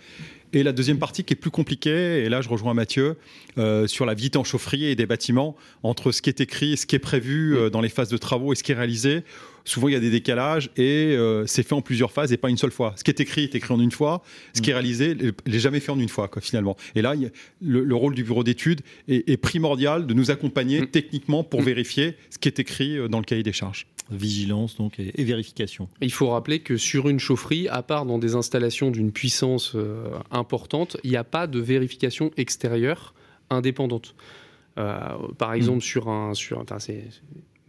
Et 0.53 0.63
la 0.63 0.73
deuxième 0.73 0.99
partie 0.99 1.23
qui 1.23 1.33
est 1.33 1.37
plus 1.37 1.49
compliquée, 1.49 2.23
et 2.23 2.29
là 2.29 2.41
je 2.41 2.49
rejoins 2.49 2.73
Mathieu, 2.73 3.17
euh, 3.57 3.87
sur 3.87 4.05
la 4.05 4.13
visite 4.13 4.35
en 4.35 4.43
chaufferie 4.43 4.85
et 4.85 4.95
des 4.95 5.05
bâtiments, 5.05 5.55
entre 5.81 6.11
ce 6.11 6.21
qui 6.21 6.29
est 6.29 6.41
écrit, 6.41 6.75
ce 6.75 6.85
qui 6.85 6.95
est 6.95 6.99
prévu 6.99 7.55
euh, 7.55 7.69
dans 7.69 7.79
les 7.79 7.87
phases 7.87 8.09
de 8.09 8.17
travaux 8.17 8.51
et 8.51 8.55
ce 8.55 8.63
qui 8.63 8.73
est 8.73 8.75
réalisé. 8.75 9.23
Souvent 9.65 9.87
il 9.87 9.93
y 9.93 9.95
a 9.95 9.99
des 9.99 10.09
décalages 10.09 10.69
et 10.77 11.15
c'est 11.45 11.63
fait 11.63 11.73
en 11.73 11.81
plusieurs 11.81 12.11
phases 12.11 12.31
et 12.33 12.37
pas 12.37 12.49
une 12.49 12.57
seule 12.57 12.71
fois. 12.71 12.93
Ce 12.95 13.03
qui 13.03 13.11
est 13.11 13.19
écrit 13.19 13.43
est 13.43 13.55
écrit 13.55 13.73
en 13.73 13.79
une 13.79 13.91
fois, 13.91 14.23
ce 14.53 14.61
qui 14.61 14.69
est 14.69 14.73
réalisé 14.73 15.15
n'est 15.15 15.59
jamais 15.59 15.79
fait 15.79 15.91
en 15.91 15.99
une 15.99 16.09
fois 16.09 16.27
quoi, 16.27 16.41
finalement. 16.41 16.75
Et 16.95 17.01
là, 17.01 17.13
le, 17.61 17.95
rôle 17.95 18.15
du 18.15 18.23
bureau 18.23 18.43
d'études 18.43 18.81
est, 19.07 19.29
est, 19.29 19.37
primordial 19.37 20.07
de 20.07 20.13
nous 20.13 20.31
accompagner 20.31 20.81
mm. 20.81 20.87
techniquement 20.87 21.43
pour 21.43 21.61
mm. 21.61 21.65
vérifier 21.65 22.15
ce 22.29 22.37
qui 22.37 22.47
est 22.47 22.59
écrit 22.59 22.97
dans 23.09 23.19
le 23.19 23.25
cahier 23.25 23.43
des 23.43 23.53
charges 23.53 23.85
vigilance 24.11 24.77
donc 24.77 24.99
et, 24.99 25.23
vérification. 25.23 25.87
Il 26.01 26.11
faut 26.11 26.29
rappeler 26.29 26.59
que 26.59 26.77
sur 26.77 27.09
une 27.09 27.19
chaufferie, 27.19 27.67
à 27.67 27.81
part 27.81 28.05
dans 28.05 28.19
des 28.19 28.35
installations 28.35 28.91
d'une 28.91 29.11
puissance 29.11 29.73
euh, 29.75 30.09
importante, 30.31 30.97
il 31.03 31.11
n'y 31.11 31.17
a 31.17 31.23
pas 31.23 31.47
de 31.47 31.59
vérification 31.59 32.31
extérieure 32.37 33.13
indépendante. 33.49 34.15
Euh, 34.77 34.99
par 35.37 35.53
exemple, 35.53 35.81
sur 35.81 36.09
un, 36.09 36.33
sur, 36.33 36.59
enfin, 36.59 36.77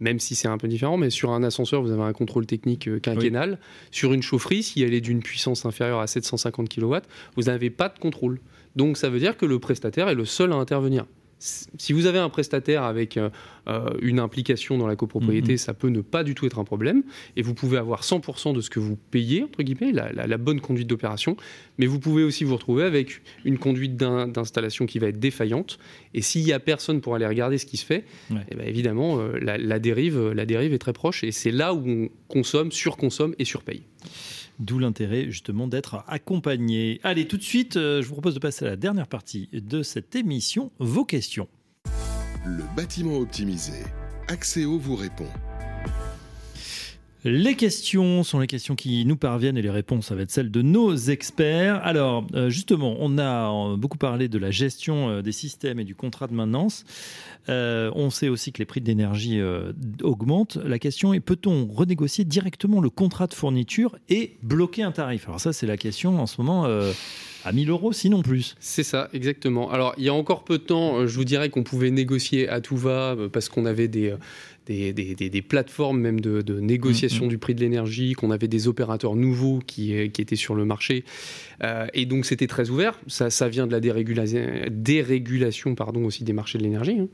même 0.03 0.19
si 0.19 0.35
c'est 0.35 0.49
un 0.49 0.57
peu 0.57 0.67
différent, 0.67 0.97
mais 0.97 1.09
sur 1.09 1.31
un 1.31 1.43
ascenseur, 1.43 1.81
vous 1.81 1.91
avez 1.91 2.03
un 2.03 2.11
contrôle 2.11 2.45
technique 2.45 2.89
euh, 2.89 2.99
quinquennal. 2.99 3.57
Sur 3.89 4.11
une 4.11 4.21
chaufferie, 4.21 4.61
si 4.61 4.83
elle 4.83 4.93
est 4.93 5.01
d'une 5.01 5.21
puissance 5.21 5.65
inférieure 5.65 6.01
à 6.01 6.07
750 6.07 6.67
kW, 6.67 6.97
vous 7.37 7.43
n'avez 7.43 7.69
pas 7.69 7.87
de 7.87 7.97
contrôle. 7.97 8.41
Donc 8.75 8.97
ça 8.97 9.09
veut 9.09 9.19
dire 9.19 9.37
que 9.37 9.45
le 9.45 9.59
prestataire 9.59 10.09
est 10.09 10.15
le 10.15 10.25
seul 10.25 10.51
à 10.51 10.55
intervenir 10.55 11.05
si 11.43 11.91
vous 11.91 12.05
avez 12.05 12.19
un 12.19 12.29
prestataire 12.29 12.83
avec 12.83 13.17
euh, 13.17 13.29
euh, 13.67 13.89
une 14.01 14.19
implication 14.19 14.77
dans 14.77 14.87
la 14.87 14.95
copropriété, 14.95 15.53
mhm. 15.53 15.57
ça 15.57 15.73
peut 15.73 15.89
ne 15.89 15.99
pas 15.99 16.23
du 16.23 16.35
tout 16.35 16.45
être 16.45 16.57
un 16.59 16.63
problème. 16.63 17.03
Et 17.35 17.41
vous 17.41 17.53
pouvez 17.53 17.77
avoir 17.77 18.03
100% 18.03 18.53
de 18.53 18.61
ce 18.61 18.69
que 18.69 18.79
vous 18.79 18.95
payez, 18.95 19.43
entre 19.43 19.61
guillemets, 19.63 19.91
la, 19.91 20.37
bonne 20.37 20.61
conduite 20.61 20.87
d'opération. 20.87 21.35
Mais 21.77 21.85
vous 21.85 21.99
pouvez 21.99 22.23
aussi 22.23 22.45
vous 22.45 22.55
retrouver 22.55 22.83
avec 22.83 23.21
une 23.43 23.57
conduite 23.57 23.97
d'installation 23.97 24.85
qui 24.85 24.99
va 24.99 25.07
être 25.07 25.19
défaillante. 25.19 25.79
Et 26.13 26.21
s'il 26.21 26.43
n'y 26.45 26.53
a 26.53 26.59
personne 26.59 27.01
pour 27.01 27.15
aller 27.15 27.27
regarder 27.27 27.57
ce 27.57 27.65
qui 27.65 27.77
se 27.77 27.85
fait, 27.85 28.05
eh 28.31 28.55
ben, 28.55 28.65
évidemment, 28.65 29.19
euh, 29.19 29.37
la, 29.39 29.79
dérive, 29.79 30.31
la 30.31 30.45
dérive 30.45 30.73
est 30.73 30.79
très 30.79 30.93
proche. 30.93 31.23
Et 31.23 31.31
c'est 31.31 31.51
là 31.51 31.73
où 31.73 31.83
on 31.85 32.09
consomme, 32.29 32.71
surconsomme 32.71 33.35
et 33.37 33.45
surpaye. 33.45 33.83
D'où 34.59 34.79
l'intérêt 34.79 35.25
justement 35.31 35.67
d'être 35.67 36.03
accompagné. 36.07 36.99
Allez, 37.03 37.27
tout 37.27 37.37
de 37.37 37.43
suite, 37.43 37.77
euh, 37.77 38.01
je 38.01 38.07
vous 38.07 38.13
propose 38.13 38.35
de 38.35 38.39
passer 38.39 38.65
à 38.65 38.69
la 38.69 38.75
dernière 38.75 39.07
partie 39.07 39.49
de 39.51 39.83
cette 39.83 40.15
émission, 40.15 40.71
vos 40.79 41.05
questions. 41.05 41.47
Le 42.45 42.63
bâtiment 42.75 43.17
optimisé. 43.17 43.73
Axéo 44.27 44.77
vous 44.77 44.95
répond. 44.95 45.27
Les 47.25 47.55
questions 47.55 48.23
sont 48.23 48.39
les 48.39 48.47
questions 48.47 48.75
qui 48.75 49.05
nous 49.05 49.15
parviennent 49.15 49.57
et 49.57 49.61
les 49.61 49.69
réponses, 49.69 50.07
ça 50.07 50.15
va 50.15 50.23
être 50.23 50.31
celles 50.31 50.51
de 50.51 50.61
nos 50.61 50.93
experts. 50.93 51.79
Alors, 51.85 52.27
euh, 52.33 52.49
justement, 52.49 52.97
on 52.99 53.17
a 53.17 53.49
euh, 53.49 53.77
beaucoup 53.77 53.97
parlé 53.97 54.27
de 54.27 54.37
la 54.37 54.51
gestion 54.51 55.09
euh, 55.09 55.21
des 55.21 55.31
systèmes 55.31 55.79
et 55.79 55.85
du 55.85 55.95
contrat 55.95 56.27
de 56.27 56.33
maintenance. 56.33 56.83
on 57.47 58.09
sait 58.09 58.27
aussi 58.27 58.51
que 58.51 58.59
les 58.59 58.65
prix 58.65 58.81
de 58.81 58.87
l'énergie 58.87 59.41
augmentent. 60.01 60.57
La 60.57 60.79
question 60.79 61.13
est, 61.13 61.21
peut-on 61.21 61.65
renégocier 61.67 62.25
directement 62.25 62.81
le 62.81 62.89
contrat 62.89 63.27
de 63.27 63.33
fourniture 63.33 63.97
et 64.09 64.35
bloquer 64.43 64.83
un 64.83 64.91
tarif? 64.91 65.27
Alors 65.27 65.39
ça, 65.39 65.53
c'est 65.53 65.67
la 65.67 65.77
question 65.77 66.19
en 66.19 66.25
ce 66.25 66.41
moment 66.41 66.65
à 67.45 67.51
1000 67.51 67.69
euros, 67.69 67.91
sinon 67.91 68.21
plus. 68.21 68.55
C'est 68.59 68.83
ça, 68.83 69.09
exactement. 69.13 69.69
Alors, 69.71 69.93
il 69.97 70.05
y 70.05 70.09
a 70.09 70.13
encore 70.13 70.43
peu 70.43 70.57
de 70.57 70.63
temps, 70.63 71.05
je 71.05 71.15
vous 71.15 71.25
dirais 71.25 71.49
qu'on 71.49 71.63
pouvait 71.63 71.91
négocier 71.91 72.47
à 72.47 72.61
tout 72.61 72.77
va 72.77 73.15
parce 73.31 73.49
qu'on 73.49 73.65
avait 73.65 73.89
des 73.89 74.13
des, 74.65 74.93
des, 74.93 75.41
plateformes 75.41 75.99
même 75.99 76.21
de, 76.21 76.59
négociation 76.59 77.25
mm, 77.25 77.27
mm. 77.27 77.29
du 77.29 77.37
prix 77.37 77.55
de 77.55 77.59
l'énergie, 77.59 78.13
qu'on 78.13 78.31
avait 78.31 78.47
des 78.47 78.67
opérateurs 78.67 79.15
nouveaux 79.15 79.59
qui, 79.65 80.09
qui 80.11 80.21
étaient 80.21 80.35
sur 80.35 80.55
le 80.55 80.65
marché. 80.65 81.03
Euh, 81.63 81.87
et 81.93 82.05
donc 82.05 82.25
c'était 82.25 82.47
très 82.47 82.69
ouvert. 82.69 82.99
Ça, 83.07 83.29
ça 83.29 83.47
vient 83.47 83.67
de 83.67 83.71
la 83.71 83.79
dérégulation 83.79 85.75
pardon, 85.75 86.05
aussi 86.05 86.23
des 86.23 86.33
marchés 86.33 86.57
de 86.57 86.63
l'énergie. 86.63 86.99
Hein. 86.99 87.07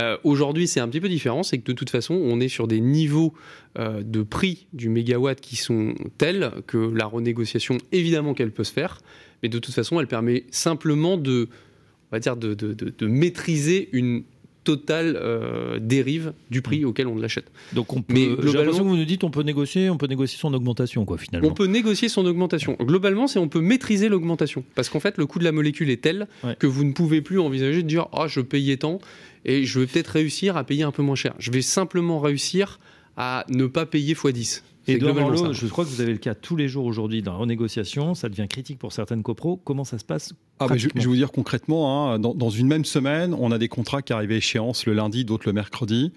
Euh, 0.00 0.16
aujourd'hui, 0.24 0.66
c'est 0.66 0.80
un 0.80 0.88
petit 0.88 1.00
peu 1.00 1.08
différent. 1.08 1.42
C'est 1.42 1.58
que 1.58 1.66
de 1.66 1.72
toute 1.72 1.90
façon, 1.90 2.14
on 2.14 2.40
est 2.40 2.48
sur 2.48 2.66
des 2.66 2.80
niveaux 2.80 3.34
euh, 3.78 4.02
de 4.02 4.22
prix 4.22 4.66
du 4.72 4.88
mégawatt 4.88 5.40
qui 5.40 5.56
sont 5.56 5.94
tels 6.18 6.50
que 6.66 6.78
la 6.78 7.06
renégociation, 7.06 7.78
évidemment 7.92 8.34
qu'elle 8.34 8.52
peut 8.52 8.64
se 8.64 8.72
faire, 8.72 9.00
mais 9.42 9.48
de 9.48 9.58
toute 9.58 9.74
façon, 9.74 10.00
elle 10.00 10.06
permet 10.06 10.44
simplement 10.50 11.16
de, 11.16 11.48
on 12.10 12.16
va 12.16 12.20
dire, 12.20 12.36
de, 12.36 12.54
de, 12.54 12.72
de 12.74 13.06
maîtriser 13.06 13.88
une 13.92 14.24
totale 14.64 15.18
euh, 15.20 15.78
dérive 15.80 16.32
du 16.50 16.62
prix 16.62 16.80
mm. 16.80 16.84
auquel 16.84 17.06
on 17.06 17.16
l'achète. 17.16 17.50
Donc 17.72 17.92
on 17.92 18.02
peut, 18.02 18.14
Mais 18.14 18.26
globalement, 18.26 18.78
que 18.78 18.82
vous 18.82 18.96
nous 18.96 19.04
dites 19.04 19.24
on 19.24 19.30
peut 19.30 19.42
négocier, 19.42 19.90
on 19.90 19.96
peut 19.96 20.06
négocier 20.06 20.38
son 20.38 20.52
augmentation 20.54 21.04
quoi 21.04 21.18
finalement. 21.18 21.48
On 21.48 21.54
peut 21.54 21.66
négocier 21.66 22.08
son 22.08 22.26
augmentation. 22.26 22.76
Globalement, 22.80 23.26
c'est 23.26 23.38
on 23.38 23.48
peut 23.48 23.60
maîtriser 23.60 24.08
l'augmentation 24.08 24.64
parce 24.74 24.88
qu'en 24.88 25.00
fait 25.00 25.18
le 25.18 25.26
coût 25.26 25.38
de 25.38 25.44
la 25.44 25.52
molécule 25.52 25.90
est 25.90 26.02
tel 26.02 26.28
que 26.58 26.66
vous 26.66 26.84
ne 26.84 26.92
pouvez 26.92 27.20
plus 27.20 27.38
envisager 27.38 27.82
de 27.82 27.88
dire 27.88 28.08
ah 28.12 28.26
je 28.26 28.40
payais 28.40 28.76
tant 28.76 28.98
et 29.44 29.64
je 29.64 29.80
vais 29.80 29.86
peut-être 29.86 30.08
réussir 30.08 30.56
à 30.56 30.64
payer 30.64 30.82
un 30.82 30.92
peu 30.92 31.02
moins 31.02 31.14
cher. 31.14 31.34
Je 31.38 31.50
vais 31.50 31.62
simplement 31.62 32.20
réussir 32.20 32.78
à 33.16 33.44
ne 33.48 33.66
pas 33.66 33.86
payer 33.86 34.14
x10. 34.14 34.62
Et 34.90 34.96
Edouard 34.96 35.52
je 35.52 35.66
crois 35.66 35.84
que 35.84 35.90
vous 35.90 36.00
avez 36.00 36.12
le 36.12 36.18
cas 36.18 36.34
tous 36.34 36.56
les 36.56 36.68
jours 36.68 36.84
aujourd'hui 36.84 37.22
dans 37.22 37.32
la 37.32 37.38
renégociation. 37.38 38.14
Ça 38.14 38.28
devient 38.28 38.46
critique 38.48 38.78
pour 38.78 38.92
certaines 38.92 39.22
copros. 39.22 39.56
Comment 39.56 39.84
ça 39.84 39.98
se 39.98 40.04
passe 40.04 40.32
ah 40.58 40.66
je, 40.76 40.88
vais 40.94 41.00
vous 41.04 41.16
dire 41.16 41.32
concrètement, 41.32 42.12
hein, 42.12 42.18
dans, 42.18 42.50
une 42.50 42.66
même 42.66 42.84
semaine, 42.84 43.34
on 43.38 43.50
a 43.50 43.58
des 43.58 43.68
contrats 43.68 44.02
qui 44.02 44.12
arrivent 44.12 44.32
à 44.32 44.34
échéance 44.34 44.84
le 44.84 44.92
lundi, 44.92 45.24
d'autres 45.24 45.46
le 45.46 45.54
mercredi. 45.54 46.12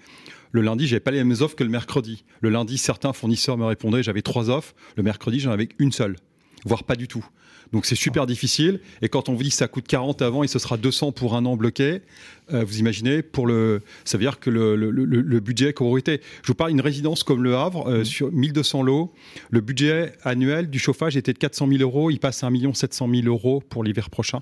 Le 0.52 0.60
lundi, 0.60 0.86
j'avais 0.86 1.00
pas 1.00 1.10
les 1.10 1.24
mêmes 1.24 1.36
offres 1.40 1.56
que 1.56 1.64
le 1.64 1.70
mercredi. 1.70 2.24
Le 2.40 2.50
lundi, 2.50 2.76
certains 2.76 3.12
fournisseurs 3.12 3.56
me 3.56 3.64
répondaient, 3.64 4.02
j'avais 4.02 4.22
trois 4.22 4.50
offres. 4.50 4.74
Le 4.96 5.02
mercredi, 5.02 5.40
j'en 5.40 5.50
avais 5.50 5.68
une 5.78 5.92
seule, 5.92 6.16
voire 6.64 6.84
pas 6.84 6.94
du 6.94 7.08
tout. 7.08 7.24
Donc 7.72 7.86
c'est 7.86 7.96
super 7.96 8.26
difficile. 8.26 8.80
Et 9.02 9.08
quand 9.08 9.28
on 9.28 9.34
vous 9.34 9.42
dit 9.42 9.48
que 9.48 9.56
ça 9.56 9.66
coûte 9.66 9.88
40 9.88 10.22
avant 10.22 10.44
et 10.44 10.46
ce 10.46 10.58
sera 10.58 10.76
200 10.76 11.12
pour 11.12 11.34
un 11.34 11.44
an 11.44 11.56
bloqué, 11.56 12.02
euh, 12.52 12.64
vous 12.64 12.78
imaginez, 12.78 13.22
pour 13.22 13.46
le, 13.46 13.80
ça 14.04 14.18
veut 14.18 14.24
dire 14.24 14.38
que 14.38 14.50
le, 14.50 14.76
le, 14.76 14.90
le, 14.90 15.40
budget 15.40 15.72
copropriété. 15.72 16.20
Je 16.42 16.48
vous 16.48 16.54
parle 16.54 16.70
d'une 16.70 16.80
résidence 16.80 17.22
comme 17.22 17.42
Le 17.42 17.56
Havre, 17.56 17.88
euh, 17.88 18.00
mmh. 18.00 18.04
sur 18.04 18.32
1200 18.32 18.82
lots, 18.82 19.12
le 19.50 19.60
budget 19.60 20.12
annuel 20.24 20.68
du 20.68 20.78
chauffage 20.78 21.16
était 21.16 21.32
de 21.32 21.38
400 21.38 21.68
000 21.68 21.80
euros, 21.80 22.10
il 22.10 22.18
passe 22.18 22.44
à 22.44 22.48
1 22.48 22.74
700 22.74 23.08
000 23.10 23.26
euros 23.26 23.62
pour 23.68 23.82
l'hiver 23.82 24.10
prochain. 24.10 24.40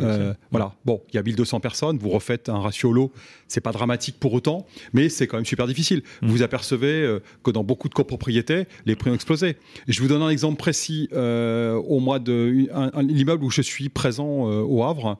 euh, 0.00 0.34
voilà, 0.50 0.74
bon, 0.84 1.00
il 1.10 1.16
y 1.16 1.18
a 1.18 1.22
1200 1.22 1.60
personnes, 1.60 1.98
vous 1.98 2.10
refaites 2.10 2.48
un 2.48 2.58
ratio 2.58 2.92
lot, 2.92 3.12
c'est 3.46 3.60
pas 3.60 3.72
dramatique 3.72 4.16
pour 4.20 4.34
autant, 4.34 4.66
mais 4.92 5.08
c'est 5.08 5.26
quand 5.26 5.38
même 5.38 5.46
super 5.46 5.66
difficile. 5.66 6.02
Mmh. 6.20 6.28
Vous 6.28 6.42
apercevez 6.42 7.02
euh, 7.02 7.20
que 7.42 7.50
dans 7.50 7.64
beaucoup 7.64 7.88
de 7.88 7.94
copropriétés, 7.94 8.66
les 8.84 8.94
prix 8.94 9.10
ont 9.10 9.14
explosé. 9.14 9.56
je 9.86 10.02
vous 10.02 10.08
donne 10.08 10.22
un 10.22 10.30
exemple 10.30 10.58
précis. 10.58 11.08
au 11.14 12.00
mois 12.00 12.18
de 12.18 12.68
l'immeuble 13.00 13.44
où 13.44 13.50
je 13.50 13.62
suis 13.62 13.88
présent 13.88 14.44
au 14.44 14.82
Havre, 14.84 15.18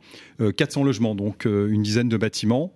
400 0.57 0.85
logements, 0.85 1.15
donc 1.15 1.45
une 1.47 1.83
dizaine 1.83 2.09
de 2.09 2.18
bâtiment, 2.19 2.73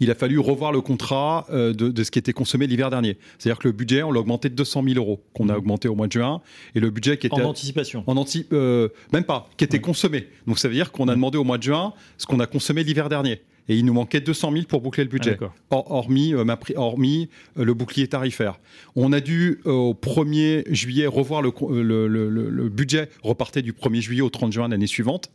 il 0.00 0.10
a 0.10 0.14
fallu 0.14 0.38
revoir 0.38 0.72
le 0.72 0.80
contrat 0.80 1.46
euh, 1.50 1.72
de, 1.72 2.02
ce 2.02 2.10
qui 2.10 2.18
était 2.18 2.32
consommé 2.32 2.66
l'hiver 2.66 2.90
dernier. 2.90 3.18
C'est-à-dire 3.38 3.58
que 3.58 3.68
le 3.68 3.72
budget, 3.72 4.02
on 4.02 4.12
l'a 4.12 4.20
augmenté 4.20 4.48
de 4.48 4.54
200 4.54 4.82
000 4.84 4.96
euros, 4.96 5.22
qu'on 5.34 5.48
a 5.48 5.52
mmh. 5.52 5.56
augmenté 5.56 5.88
au 5.88 5.94
mois 5.94 6.06
de 6.06 6.12
juin, 6.12 6.40
et 6.74 6.80
le 6.80 6.90
budget 6.90 7.18
qui 7.18 7.26
était... 7.26 7.40
En 7.40 7.50
anticipation 7.50 8.04
En 8.06 8.16
anti, 8.16 8.46
euh, 8.52 8.88
Même 9.12 9.24
pas, 9.24 9.48
qui 9.56 9.64
était 9.64 9.80
consommé. 9.80 10.28
Donc 10.46 10.58
ça 10.58 10.68
veut 10.68 10.74
dire 10.74 10.92
qu'on 10.92 11.08
a 11.08 11.12
mmh. 11.12 11.14
demandé 11.16 11.38
au 11.38 11.44
mois 11.44 11.58
de 11.58 11.62
juin 11.62 11.92
ce 12.16 12.26
qu'on 12.26 12.40
a 12.40 12.46
consommé 12.46 12.82
l'hiver 12.82 13.08
dernier. 13.08 13.40
Et 13.68 13.76
il 13.76 13.84
nous 13.84 13.92
manquait 13.92 14.20
200 14.20 14.52
000 14.52 14.64
pour 14.64 14.80
boucler 14.80 15.04
le 15.04 15.10
budget, 15.10 15.38
ah, 15.42 15.48
hormis, 15.70 16.32
euh, 16.32 16.44
hormis 16.76 17.28
le 17.54 17.74
bouclier 17.74 18.08
tarifaire. 18.08 18.58
On 18.96 19.12
a 19.12 19.20
dû, 19.20 19.60
au 19.64 19.94
1er 19.94 20.64
juillet, 20.72 21.06
revoir 21.06 21.42
le, 21.42 21.52
le, 21.82 22.68
budget, 22.68 23.10
repartait 23.22 23.62
du 23.62 23.72
1er 23.72 24.00
juillet 24.00 24.22
au 24.22 24.30
30 24.30 24.52
juin 24.52 24.68
l'année 24.68 24.86
suivante. 24.86 25.30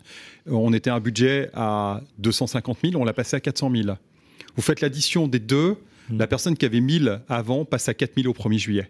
On 0.47 0.73
était 0.73 0.89
un 0.89 0.99
budget 0.99 1.49
à 1.53 2.01
250 2.19 2.79
000, 2.83 3.01
on 3.01 3.05
l'a 3.05 3.13
passé 3.13 3.35
à 3.35 3.39
400 3.39 3.71
000. 3.75 3.97
Vous 4.55 4.61
faites 4.61 4.81
l'addition 4.81 5.27
des 5.27 5.39
deux, 5.39 5.77
hmm. 6.09 6.17
la 6.17 6.27
personne 6.27 6.57
qui 6.57 6.65
avait 6.65 6.81
1000 6.81 7.21
avant 7.29 7.65
passe 7.65 7.87
à 7.89 7.93
4000 7.93 8.27
au 8.27 8.33
1er 8.33 8.57
juillet. 8.57 8.89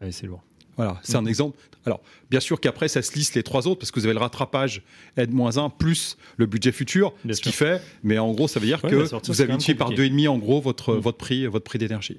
Allez, 0.00 0.12
c'est 0.12 0.26
lourd. 0.26 0.42
Voilà, 0.76 1.00
c'est 1.02 1.16
un 1.16 1.22
hmm. 1.22 1.28
exemple. 1.28 1.58
Alors, 1.86 2.00
bien 2.30 2.40
sûr 2.40 2.60
qu'après, 2.60 2.88
ça 2.88 3.02
se 3.02 3.14
lisse 3.14 3.34
les 3.34 3.42
trois 3.42 3.68
autres, 3.68 3.78
parce 3.78 3.90
que 3.90 4.00
vous 4.00 4.06
avez 4.06 4.14
le 4.14 4.20
rattrapage 4.20 4.82
aide-1 5.16 5.70
plus 5.76 6.16
le 6.36 6.46
budget 6.46 6.72
futur, 6.72 7.12
ce 7.30 7.40
qui 7.40 7.52
fait, 7.52 7.82
mais 8.02 8.18
en 8.18 8.32
gros, 8.32 8.48
ça 8.48 8.58
veut 8.58 8.66
dire 8.66 8.80
que 8.80 9.08
vous 9.28 9.40
avez 9.40 9.52
multiplié 9.52 9.74
par 9.74 9.90
2,5 9.90 10.28
en 10.28 10.38
gros 10.38 10.60
votre, 10.60 10.94
hmm. 10.94 11.00
votre 11.00 11.18
prix, 11.18 11.46
votre 11.46 11.64
prix 11.64 11.78
d'énergie. 11.78 12.18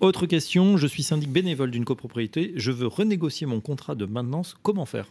Autre 0.00 0.26
question, 0.26 0.76
je 0.76 0.86
suis 0.86 1.02
syndic 1.02 1.30
bénévole 1.30 1.70
d'une 1.70 1.84
copropriété, 1.84 2.52
je 2.56 2.72
veux 2.72 2.86
renégocier 2.86 3.46
mon 3.46 3.60
contrat 3.60 3.94
de 3.94 4.06
maintenance, 4.06 4.56
comment 4.62 4.86
faire? 4.86 5.06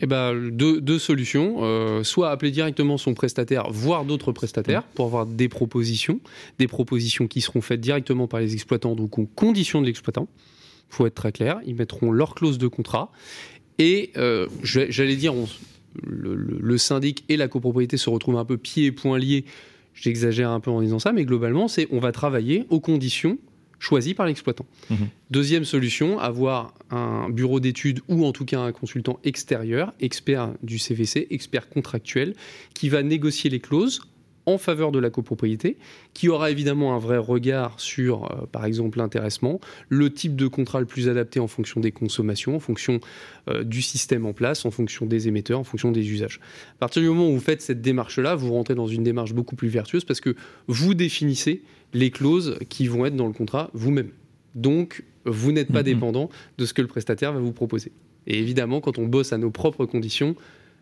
Eh 0.00 0.06
ben, 0.06 0.50
deux, 0.50 0.98
solutions. 0.98 1.58
Euh, 1.60 2.04
soit 2.04 2.30
appeler 2.30 2.50
directement 2.50 2.98
son 2.98 3.14
prestataire, 3.14 3.70
voire 3.70 4.04
d'autres 4.04 4.32
prestataires, 4.32 4.84
pour 4.84 5.06
avoir 5.06 5.26
des 5.26 5.48
propositions. 5.48 6.20
Des 6.58 6.68
propositions 6.68 7.26
qui 7.26 7.40
seront 7.40 7.60
faites 7.60 7.80
directement 7.80 8.28
par 8.28 8.40
les 8.40 8.54
exploitants, 8.54 8.94
donc 8.94 9.18
aux 9.18 9.26
conditions 9.26 9.80
de 9.80 9.86
l'exploitant. 9.86 10.28
Il 10.90 10.94
faut 10.94 11.06
être 11.06 11.14
très 11.14 11.32
clair. 11.32 11.60
Ils 11.66 11.74
mettront 11.74 12.10
leur 12.10 12.34
clause 12.34 12.58
de 12.58 12.66
contrat. 12.66 13.12
Et 13.78 14.10
euh, 14.16 14.48
j'allais 14.62 15.16
dire, 15.16 15.34
le, 16.02 16.78
syndic 16.78 17.24
et 17.28 17.36
la 17.36 17.48
copropriété 17.48 17.96
se 17.96 18.10
retrouvent 18.10 18.38
un 18.38 18.44
peu 18.44 18.56
pieds 18.56 18.86
et 18.86 18.92
poings 18.92 19.18
liés. 19.18 19.44
J'exagère 19.94 20.50
un 20.50 20.60
peu 20.60 20.70
en 20.70 20.80
disant 20.80 20.98
ça, 20.98 21.12
mais 21.12 21.24
globalement, 21.24 21.68
c'est 21.68 21.88
on 21.90 21.98
va 21.98 22.12
travailler 22.12 22.64
aux 22.70 22.80
conditions 22.80 23.38
choisi 23.80 24.14
par 24.14 24.26
l'exploitant. 24.26 24.66
Mhm. 24.90 25.08
Deuxième 25.30 25.64
solution, 25.64 26.18
avoir 26.18 26.74
un 26.90 27.30
bureau 27.30 27.60
d'études 27.60 28.00
ou 28.08 28.24
en 28.24 28.32
tout 28.32 28.44
cas 28.44 28.60
un 28.60 28.72
consultant 28.72 29.20
extérieur, 29.24 29.92
expert 30.00 30.52
du 30.62 30.78
CVC, 30.78 31.28
expert 31.30 31.68
contractuel, 31.68 32.34
qui 32.74 32.88
va 32.88 33.02
négocier 33.02 33.50
les 33.50 33.60
clauses 33.60 34.00
en 34.48 34.56
faveur 34.56 34.92
de 34.92 34.98
la 34.98 35.10
copropriété, 35.10 35.76
qui 36.14 36.30
aura 36.30 36.50
évidemment 36.50 36.94
un 36.94 36.98
vrai 36.98 37.18
regard 37.18 37.78
sur, 37.78 38.24
euh, 38.24 38.46
par 38.50 38.64
exemple, 38.64 38.96
l'intéressement, 38.98 39.60
le 39.90 40.10
type 40.10 40.36
de 40.36 40.46
contrat 40.46 40.80
le 40.80 40.86
plus 40.86 41.08
adapté 41.08 41.38
en 41.38 41.48
fonction 41.48 41.80
des 41.80 41.92
consommations, 41.92 42.56
en 42.56 42.60
fonction 42.60 43.00
euh, 43.50 43.62
du 43.62 43.82
système 43.82 44.24
en 44.24 44.32
place, 44.32 44.64
en 44.64 44.70
fonction 44.70 45.04
des 45.04 45.28
émetteurs, 45.28 45.60
en 45.60 45.64
fonction 45.64 45.92
des 45.92 46.10
usages. 46.10 46.40
À 46.76 46.78
partir 46.78 47.02
du 47.02 47.08
moment 47.08 47.28
où 47.28 47.34
vous 47.34 47.40
faites 47.40 47.60
cette 47.60 47.82
démarche-là, 47.82 48.34
vous 48.36 48.52
rentrez 48.52 48.74
dans 48.74 48.86
une 48.86 49.02
démarche 49.02 49.34
beaucoup 49.34 49.54
plus 49.54 49.68
vertueuse 49.68 50.04
parce 50.04 50.20
que 50.20 50.34
vous 50.66 50.94
définissez 50.94 51.62
les 51.92 52.10
clauses 52.10 52.58
qui 52.70 52.88
vont 52.88 53.04
être 53.04 53.16
dans 53.16 53.26
le 53.26 53.34
contrat 53.34 53.70
vous-même. 53.74 54.10
Donc, 54.54 55.04
vous 55.26 55.52
n'êtes 55.52 55.70
pas 55.70 55.82
mm-hmm. 55.82 55.84
dépendant 55.84 56.30
de 56.56 56.64
ce 56.64 56.72
que 56.72 56.80
le 56.80 56.88
prestataire 56.88 57.34
va 57.34 57.40
vous 57.40 57.52
proposer. 57.52 57.92
Et 58.26 58.38
évidemment, 58.38 58.80
quand 58.80 58.98
on 58.98 59.06
bosse 59.06 59.32
à 59.32 59.38
nos 59.38 59.50
propres 59.50 59.84
conditions, 59.84 60.36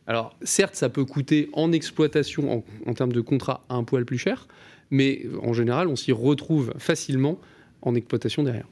alors 0.06 0.36
certes, 0.42 0.76
ça 0.76 0.88
peut 0.88 1.04
coûter 1.04 1.48
en 1.52 1.72
exploitation, 1.72 2.64
en, 2.86 2.94
termes 2.94 3.12
de 3.12 3.20
contrat, 3.20 3.62
un 3.68 3.84
poil 3.84 4.04
plus 4.04 4.18
cher, 4.18 4.46
mais 4.90 5.22
en 5.42 5.52
général, 5.52 5.88
on 5.88 5.96
s'y 5.96 6.12
retrouve 6.12 6.72
facilement 6.78 7.38
en 7.82 7.94
exploitation 7.94 8.42
derrière. 8.42 8.68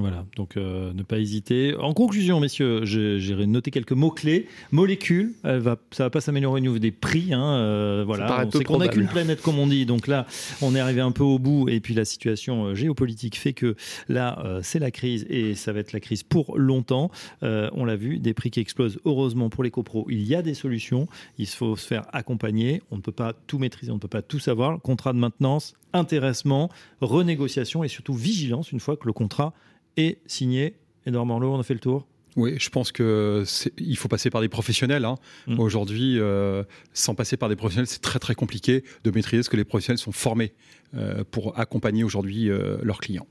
Voilà, 0.00 0.24
donc 0.36 0.56
euh, 0.56 0.92
ne 0.92 1.02
pas 1.02 1.18
hésiter. 1.18 1.74
En 1.76 1.92
conclusion, 1.92 2.40
messieurs, 2.40 2.84
j'ai 2.84 3.46
noté 3.46 3.70
quelques 3.70 3.92
mots-clés. 3.92 4.46
Molécule, 4.70 5.34
elle 5.44 5.58
va, 5.58 5.76
ça 5.90 6.04
va 6.04 6.10
pas 6.10 6.20
s'améliorer 6.20 6.58
au 6.58 6.60
niveau 6.60 6.78
des 6.78 6.92
prix. 6.92 7.32
Hein, 7.32 7.42
euh, 7.42 8.04
voilà, 8.06 8.46
on 8.46 8.50
sait 8.50 8.64
qu'on 8.64 8.78
n'a 8.78 8.88
qu'une 8.88 9.08
planète, 9.08 9.42
comme 9.42 9.58
on 9.58 9.66
dit. 9.66 9.86
Donc 9.86 10.06
là, 10.06 10.26
on 10.62 10.74
est 10.74 10.80
arrivé 10.80 11.00
un 11.00 11.10
peu 11.10 11.24
au 11.24 11.38
bout. 11.38 11.68
Et 11.68 11.80
puis 11.80 11.94
la 11.94 12.04
situation 12.04 12.66
euh, 12.66 12.74
géopolitique 12.74 13.36
fait 13.36 13.52
que 13.52 13.76
là, 14.08 14.60
c'est 14.62 14.78
la 14.78 14.90
crise 14.90 15.26
et 15.28 15.54
ça 15.54 15.72
va 15.72 15.80
être 15.80 15.92
la 15.92 16.00
crise 16.00 16.22
pour 16.22 16.58
longtemps. 16.58 17.10
on 17.42 17.84
l'a 17.84 17.96
vu, 17.96 18.18
des 18.18 18.34
prix 18.34 18.50
qui 18.50 18.60
explosent. 18.60 18.98
Heureusement 19.04 19.50
pour 19.50 19.64
les 19.64 19.70
copros, 19.70 20.06
il 20.08 20.22
y 20.22 20.34
a 20.34 20.42
des 20.42 20.54
solutions. 20.54 21.08
Il 21.38 21.46
faut 21.46 21.76
se 21.76 21.86
faire 21.86 22.06
accompagner. 22.12 22.82
On 22.90 22.96
ne 22.96 23.02
peut 23.02 23.12
pas 23.12 23.32
tout 23.46 23.58
maîtriser, 23.58 23.90
on 23.90 23.96
ne 23.96 24.00
peut 24.00 24.08
pas 24.08 24.22
tout 24.22 24.38
savoir. 24.38 24.80
Contrat 24.80 25.12
de 25.12 25.18
maintenance, 25.18 25.74
intéressement, 25.92 26.70
renégociation 27.00 27.84
et 27.84 27.88
surtout 27.88 28.14
vigilance 28.14 28.72
une 28.72 28.80
fois 28.80 28.96
que 28.96 29.06
le 29.06 29.12
contrat 29.12 29.54
et 29.98 30.18
signé. 30.26 30.76
Edouard 31.04 31.26
Morlot, 31.26 31.52
on 31.52 31.60
a 31.60 31.62
fait 31.62 31.74
le 31.74 31.80
tour 31.80 32.06
oui, 32.36 32.54
je 32.56 32.68
pense 32.68 32.92
que 32.92 33.42
il 33.78 33.96
faut 33.96 34.06
passer 34.06 34.30
par 34.30 34.40
des 34.40 34.48
professionnels. 34.48 35.04
Hein. 35.04 35.16
Mm. 35.48 35.58
Aujourd'hui, 35.58 36.20
euh, 36.20 36.62
sans 36.92 37.16
passer 37.16 37.36
par 37.36 37.48
des 37.48 37.56
professionnels, 37.56 37.88
c'est 37.88 38.00
très 38.00 38.20
très 38.20 38.36
compliqué 38.36 38.84
de 39.02 39.10
maîtriser 39.10 39.42
ce 39.42 39.50
que 39.50 39.56
les 39.56 39.64
professionnels 39.64 39.98
sont 39.98 40.12
formés 40.12 40.52
euh, 40.94 41.24
pour 41.28 41.58
accompagner 41.58 42.04
aujourd'hui 42.04 42.48
euh, 42.48 42.76
leurs 42.82 43.00
clients. 43.00 43.26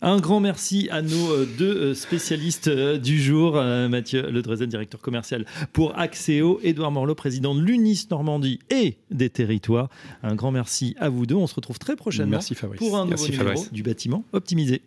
Un 0.00 0.20
grand 0.20 0.38
merci 0.38 0.88
à 0.92 1.02
nos 1.02 1.44
deux 1.44 1.92
spécialistes 1.92 2.70
du 2.70 3.20
jour, 3.20 3.54
Mathieu 3.54 4.30
Ledrezen, 4.30 4.68
directeur 4.68 5.00
commercial 5.00 5.44
pour 5.72 5.98
Axéo, 5.98 6.60
Édouard 6.62 6.92
Morlot, 6.92 7.16
président 7.16 7.52
de 7.52 7.60
l'UNIS 7.62 8.06
Normandie 8.12 8.60
et 8.70 8.98
des 9.10 9.28
territoires. 9.28 9.88
Un 10.22 10.36
grand 10.36 10.52
merci 10.52 10.94
à 11.00 11.08
vous 11.08 11.26
deux. 11.26 11.34
On 11.34 11.48
se 11.48 11.56
retrouve 11.56 11.80
très 11.80 11.96
prochainement 11.96 12.30
merci, 12.30 12.54
pour 12.54 12.96
un 12.96 13.06
nouveau 13.06 13.26
numéro 13.26 13.64
du 13.72 13.82
bâtiment 13.82 14.22
optimisé. 14.32 14.82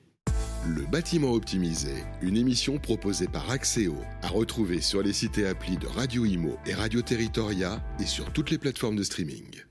Le 0.67 0.83
bâtiment 0.83 1.31
optimisé, 1.31 2.03
une 2.21 2.37
émission 2.37 2.77
proposée 2.77 3.27
par 3.27 3.49
Axéo, 3.49 3.95
à 4.21 4.27
retrouver 4.27 4.79
sur 4.79 5.01
les 5.01 5.11
sites 5.11 5.39
et 5.39 5.47
applis 5.47 5.75
de 5.75 5.87
Radio 5.87 6.23
Imo 6.23 6.55
et 6.67 6.75
Radio 6.75 7.01
Territoria 7.01 7.83
et 7.99 8.05
sur 8.05 8.31
toutes 8.31 8.51
les 8.51 8.59
plateformes 8.59 8.95
de 8.95 9.01
streaming. 9.01 9.63